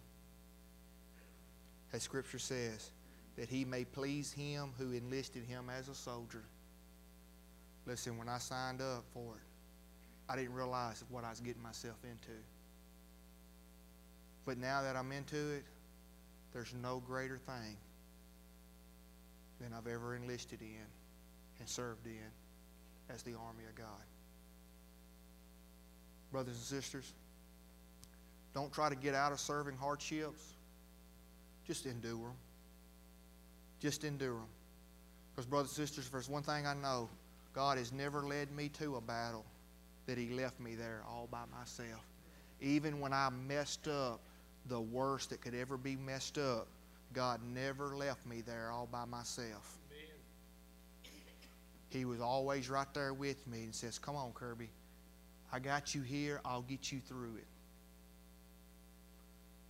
As 1.93 2.03
Scripture 2.03 2.39
says, 2.39 2.91
that 3.37 3.47
he 3.47 3.63
may 3.63 3.85
please 3.85 4.33
him 4.33 4.71
who 4.77 4.91
enlisted 4.91 5.43
him 5.43 5.69
as 5.69 5.87
a 5.87 5.95
soldier. 5.95 6.43
Listen, 7.85 8.17
when 8.17 8.27
I 8.27 8.39
signed 8.39 8.81
up 8.81 9.05
for 9.13 9.35
it, 9.35 10.29
I 10.29 10.35
didn't 10.35 10.53
realize 10.53 11.03
what 11.09 11.23
I 11.23 11.29
was 11.29 11.39
getting 11.39 11.61
myself 11.61 11.97
into. 12.03 12.35
But 14.45 14.57
now 14.57 14.81
that 14.81 14.95
I'm 14.95 15.11
into 15.11 15.51
it, 15.51 15.63
there's 16.51 16.73
no 16.73 17.01
greater 17.05 17.37
thing 17.37 17.77
than 19.61 19.71
I've 19.71 19.87
ever 19.87 20.15
enlisted 20.15 20.61
in 20.61 20.85
and 21.59 21.69
served 21.69 22.07
in 22.07 22.31
as 23.09 23.21
the 23.21 23.33
army 23.33 23.65
of 23.69 23.75
God. 23.75 24.03
Brothers 26.31 26.55
and 26.55 26.63
sisters, 26.81 27.13
don't 28.53 28.71
try 28.71 28.89
to 28.89 28.95
get 28.95 29.15
out 29.15 29.31
of 29.31 29.39
serving 29.39 29.77
hardships. 29.77 30.41
Just 31.65 31.85
endure 31.85 32.17
them. 32.17 32.35
Just 33.79 34.03
endure 34.03 34.33
them. 34.33 34.47
Because, 35.31 35.45
brothers 35.45 35.77
and 35.77 35.87
sisters, 35.87 36.05
if 36.05 36.11
there's 36.11 36.29
one 36.29 36.43
thing 36.43 36.65
I 36.65 36.73
know, 36.73 37.09
God 37.53 37.77
has 37.77 37.91
never 37.91 38.21
led 38.23 38.51
me 38.51 38.69
to 38.79 38.95
a 38.95 39.01
battle 39.01 39.45
that 40.07 40.17
He 40.17 40.29
left 40.29 40.59
me 40.59 40.75
there 40.75 41.01
all 41.07 41.27
by 41.29 41.43
myself. 41.57 42.03
Even 42.61 42.99
when 42.99 43.13
I 43.13 43.29
messed 43.29 43.87
up 43.87 44.19
the 44.67 44.79
worst 44.79 45.29
that 45.29 45.41
could 45.41 45.53
ever 45.53 45.77
be 45.77 45.95
messed 45.95 46.37
up, 46.37 46.67
God 47.13 47.39
never 47.53 47.95
left 47.95 48.25
me 48.25 48.41
there 48.41 48.71
all 48.71 48.87
by 48.91 49.05
myself. 49.05 49.77
He 51.89 52.05
was 52.05 52.19
always 52.19 52.69
right 52.69 52.91
there 52.93 53.13
with 53.13 53.47
me 53.47 53.63
and 53.63 53.73
says, 53.73 53.97
Come 53.97 54.15
on, 54.15 54.31
Kirby. 54.33 54.69
I 55.51 55.59
got 55.59 55.95
you 55.95 56.01
here. 56.01 56.41
I'll 56.43 56.61
get 56.61 56.91
you 56.91 56.99
through 56.99 57.37
it. 57.37 57.47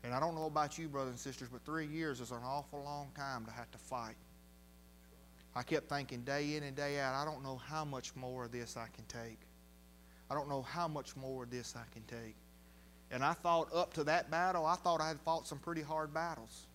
And 0.04 0.14
I 0.14 0.20
don't 0.20 0.36
know 0.36 0.46
about 0.46 0.78
you, 0.78 0.88
brothers 0.88 1.12
and 1.12 1.20
sisters, 1.20 1.50
but 1.52 1.66
three 1.66 1.88
years 1.88 2.22
is 2.22 2.32
an 2.32 2.42
awful 2.46 2.82
long 2.84 3.10
time 3.16 3.46
to 3.46 3.52
have 3.52 3.70
to 3.72 3.78
fight. 3.78 4.16
I 5.56 5.64
kept 5.64 5.90
thinking 5.90 6.22
day 6.22 6.56
in 6.56 6.64
and 6.64 6.76
day 6.76 7.00
out, 7.00 7.16
I 7.16 7.26
don't 7.26 7.44
know 7.44 7.58
how 7.58 7.84
much 7.84 8.16
more 8.16 8.46
of 8.46 8.52
this 8.52 8.78
I 8.78 8.88
can 8.96 9.04
take. 9.06 9.40
I 10.30 10.36
don't 10.36 10.50
know 10.50 10.62
how 10.62 10.88
much 10.88 11.16
more 11.16 11.44
of 11.44 11.50
this 11.50 11.76
I 11.76 11.84
can 11.94 12.04
take. 12.04 12.36
And 13.10 13.24
I 13.24 13.34
thought 13.34 13.74
up 13.74 13.94
to 13.94 14.04
that 14.04 14.30
battle, 14.30 14.66
I 14.66 14.76
thought 14.76 15.02
I 15.02 15.08
had 15.08 15.20
fought 15.22 15.48
some 15.48 15.58
pretty 15.60 15.82
hard 15.82 16.14
battles. 16.14 16.68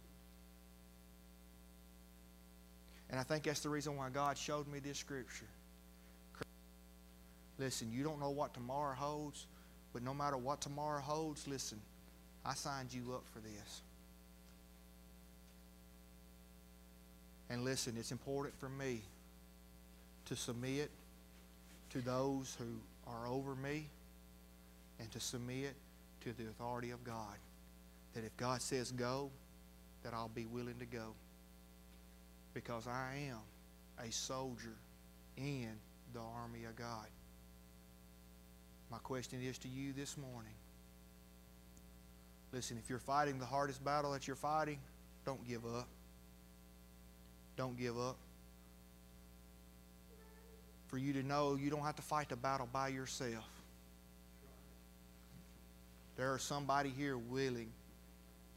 And 3.10 3.20
I 3.20 3.22
think 3.22 3.44
that's 3.44 3.60
the 3.60 3.68
reason 3.68 3.96
why 3.96 4.08
God 4.08 4.38
showed 4.38 4.66
me 4.66 4.78
this 4.78 4.98
scripture. 4.98 5.48
Listen, 7.62 7.92
you 7.92 8.02
don't 8.02 8.18
know 8.18 8.30
what 8.30 8.52
tomorrow 8.54 8.92
holds, 8.92 9.46
but 9.92 10.02
no 10.02 10.12
matter 10.12 10.36
what 10.36 10.60
tomorrow 10.60 11.00
holds, 11.00 11.46
listen, 11.46 11.78
I 12.44 12.54
signed 12.54 12.92
you 12.92 13.12
up 13.12 13.22
for 13.32 13.38
this. 13.38 13.82
And 17.48 17.64
listen, 17.64 17.94
it's 17.96 18.10
important 18.10 18.58
for 18.58 18.68
me 18.68 19.00
to 20.24 20.34
submit 20.34 20.90
to 21.90 22.00
those 22.00 22.56
who 22.58 22.64
are 23.06 23.28
over 23.28 23.54
me 23.54 23.86
and 24.98 25.08
to 25.12 25.20
submit 25.20 25.74
to 26.22 26.32
the 26.32 26.48
authority 26.48 26.90
of 26.90 27.04
God. 27.04 27.36
That 28.14 28.24
if 28.24 28.36
God 28.36 28.60
says 28.60 28.90
go, 28.90 29.30
that 30.02 30.12
I'll 30.14 30.30
be 30.34 30.46
willing 30.46 30.80
to 30.80 30.86
go. 30.86 31.14
Because 32.54 32.88
I 32.88 33.28
am 33.28 33.38
a 34.04 34.10
soldier 34.10 34.74
in 35.36 35.68
the 36.12 36.20
army 36.20 36.64
of 36.64 36.74
God. 36.74 37.06
My 38.92 38.98
question 38.98 39.40
is 39.42 39.56
to 39.58 39.68
you 39.68 39.94
this 39.94 40.18
morning 40.18 40.52
Listen, 42.52 42.76
if 42.76 42.90
you're 42.90 42.98
fighting 42.98 43.38
the 43.38 43.46
hardest 43.46 43.82
battle 43.82 44.12
that 44.12 44.26
you're 44.26 44.36
fighting, 44.36 44.78
don't 45.24 45.42
give 45.48 45.64
up. 45.64 45.88
Don't 47.56 47.78
give 47.78 47.98
up. 47.98 48.18
for 50.88 50.98
you 50.98 51.14
to 51.14 51.22
know 51.22 51.54
you 51.54 51.70
don't 51.70 51.80
have 51.80 51.96
to 51.96 52.02
fight 52.02 52.28
the 52.28 52.36
battle 52.36 52.68
by 52.70 52.88
yourself. 52.88 53.48
There 56.16 56.36
is 56.36 56.42
somebody 56.42 56.90
here 56.90 57.16
willing 57.16 57.72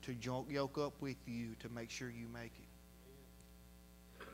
to 0.02 0.14
yoke 0.14 0.78
up 0.78 0.94
with 1.00 1.16
you 1.26 1.56
to 1.62 1.70
make 1.70 1.90
sure 1.90 2.10
you 2.10 2.28
make 2.34 2.52
it. 4.20 4.26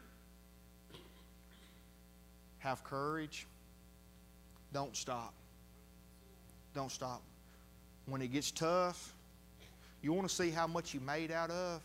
Have 2.58 2.84
courage. 2.84 3.46
Don't 4.74 4.98
stop. 4.98 5.36
Don't 6.74 6.92
stop. 6.92 7.22
When 8.06 8.22
it 8.22 8.32
gets 8.32 8.52
tough, 8.52 9.14
you 10.02 10.14
want 10.14 10.28
to 10.28 10.34
see 10.34 10.50
how 10.50 10.68
much 10.68 10.94
you 10.94 11.00
made 11.00 11.32
out 11.32 11.52
of? 11.52 11.82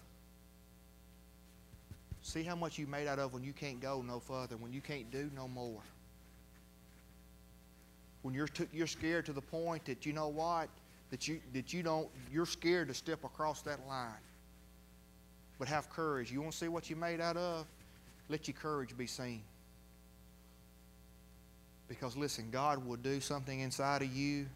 See 2.23 2.43
how 2.43 2.57
much 2.57 2.79
you 2.79 2.87
made 2.87 3.07
out 3.07 3.19
of 3.19 3.33
when 3.33 3.45
you 3.45 3.53
can't 3.53 3.81
go 3.81 4.03
no 4.03 4.19
further, 4.19 4.57
when 4.57 4.73
you 4.73 4.81
can't 4.81 5.11
do 5.11 5.31
no 5.35 5.47
more. 5.47 5.81
When 8.23 8.35
you're, 8.35 8.49
you're 8.73 8.87
scared 8.87 9.27
to 9.27 9.33
the 9.33 9.41
point 9.41 9.85
that 9.85 10.05
you 10.05 10.13
know 10.13 10.29
what? 10.29 10.69
That 11.11 11.29
you, 11.29 11.41
that 11.53 11.73
you 11.73 11.85
don't, 11.85 12.09
you're 12.33 12.47
scared 12.47 12.89
to 12.89 12.95
step 12.95 13.23
across 13.23 13.63
that 13.63 13.87
line. 13.87 14.11
But 15.59 15.69
have 15.69 15.89
courage. 15.91 16.33
You 16.33 16.41
want 16.41 16.53
to 16.53 16.59
see 16.59 16.69
what 16.69 16.91
you 16.91 16.97
made 16.97 17.21
out 17.21 17.37
of? 17.37 17.67
Let 18.29 18.49
your 18.49 18.57
courage 18.57 18.97
be 18.97 19.07
seen. 19.07 19.43
Because 21.89 22.17
listen, 22.17 22.49
God 22.51 22.85
will 22.85 22.97
do 22.97 23.21
something 23.21 23.61
inside 23.61 24.03
of 24.03 24.13
you 24.13 24.47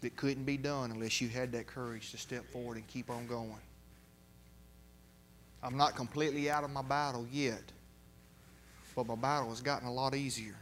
that 0.00 0.16
couldn't 0.16 0.44
be 0.44 0.56
done 0.56 0.90
unless 0.90 1.20
you 1.20 1.28
had 1.28 1.52
that 1.52 1.66
courage 1.66 2.10
to 2.12 2.18
step 2.18 2.44
forward 2.50 2.76
and 2.76 2.86
keep 2.86 3.10
on 3.10 3.26
going. 3.26 3.60
I'm 5.62 5.76
not 5.76 5.96
completely 5.96 6.50
out 6.50 6.62
of 6.62 6.70
my 6.70 6.82
battle 6.82 7.26
yet, 7.32 7.62
but 8.94 9.06
my 9.06 9.16
battle 9.16 9.50
has 9.50 9.60
gotten 9.60 9.88
a 9.88 9.92
lot 9.92 10.14
easier. 10.14 10.54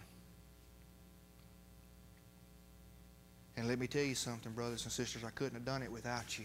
And 3.56 3.68
let 3.68 3.78
me 3.78 3.86
tell 3.86 4.02
you 4.02 4.14
something, 4.14 4.52
brothers 4.52 4.84
and 4.84 4.92
sisters, 4.92 5.24
I 5.24 5.30
couldn't 5.30 5.54
have 5.54 5.64
done 5.64 5.82
it 5.82 5.90
without 5.90 6.38
you. 6.38 6.44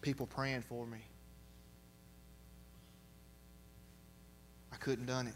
People 0.00 0.26
praying 0.26 0.62
for 0.62 0.86
me. 0.86 0.98
I 4.72 4.76
couldn't 4.76 5.06
done 5.06 5.26
it. 5.26 5.34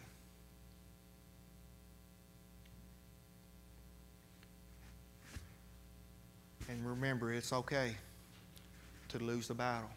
And 6.71 6.87
remember, 6.87 7.33
it's 7.33 7.53
okay 7.53 7.97
to 9.09 9.19
lose 9.19 9.49
the 9.49 9.55
battle 9.55 9.91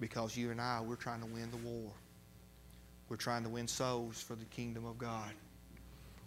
because 0.00 0.36
you 0.36 0.50
and 0.50 0.60
I, 0.60 0.80
we're 0.80 0.96
trying 0.96 1.20
to 1.20 1.26
win 1.26 1.48
the 1.52 1.58
war. 1.58 1.92
We're 3.08 3.16
trying 3.16 3.44
to 3.44 3.48
win 3.48 3.68
souls 3.68 4.20
for 4.20 4.34
the 4.34 4.44
kingdom 4.46 4.84
of 4.84 4.98
God. 4.98 5.30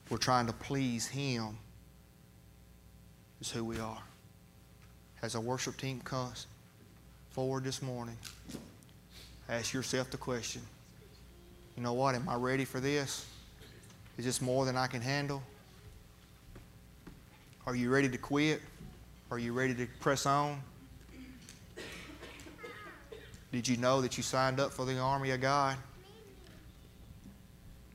We're 0.10 0.18
trying 0.18 0.48
to 0.48 0.54
please 0.54 1.08
Him, 1.08 1.58
is 3.42 3.52
who 3.52 3.66
we 3.66 3.78
are. 3.80 4.02
As 5.22 5.36
our 5.36 5.42
worship 5.42 5.76
team 5.76 6.00
comes 6.06 6.48
forward 7.32 7.66
this 7.66 7.82
morning, 7.82 8.18
ask 9.50 9.74
yourself 9.74 10.10
the 10.10 10.18
question 10.18 10.62
you 11.76 11.84
know 11.84 11.94
what? 11.94 12.16
Am 12.16 12.28
I 12.28 12.36
ready 12.36 12.66
for 12.66 12.80
this? 12.80 13.26
Is 14.18 14.26
this 14.26 14.42
more 14.42 14.66
than 14.66 14.76
I 14.76 14.88
can 14.88 15.02
handle? 15.02 15.42
Are 17.66 17.76
you 17.76 17.90
ready 17.90 18.10
to 18.10 18.18
quit? 18.18 18.62
Are 19.32 19.38
you 19.38 19.54
ready 19.54 19.76
to 19.76 19.86
press 20.00 20.26
on? 20.26 20.60
Did 23.52 23.68
you 23.68 23.78
know 23.78 24.02
that 24.02 24.18
you 24.18 24.24
signed 24.24 24.60
up 24.60 24.74
for 24.74 24.86
the 24.86 24.98
army 24.98 25.30
of 25.32 25.42
God? 25.42 25.78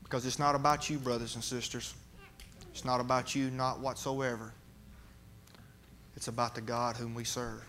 Because 0.03 0.25
it's 0.25 0.39
not 0.39 0.55
about 0.55 0.89
you, 0.89 0.97
brothers 0.97 1.35
and 1.35 1.43
sisters. 1.43 1.93
It's 2.71 2.85
not 2.85 3.01
about 3.01 3.35
you, 3.35 3.49
not 3.51 3.79
whatsoever. 3.79 4.53
It's 6.15 6.29
about 6.29 6.55
the 6.55 6.61
God 6.61 6.95
whom 6.95 7.13
we 7.13 7.25
serve. 7.25 7.63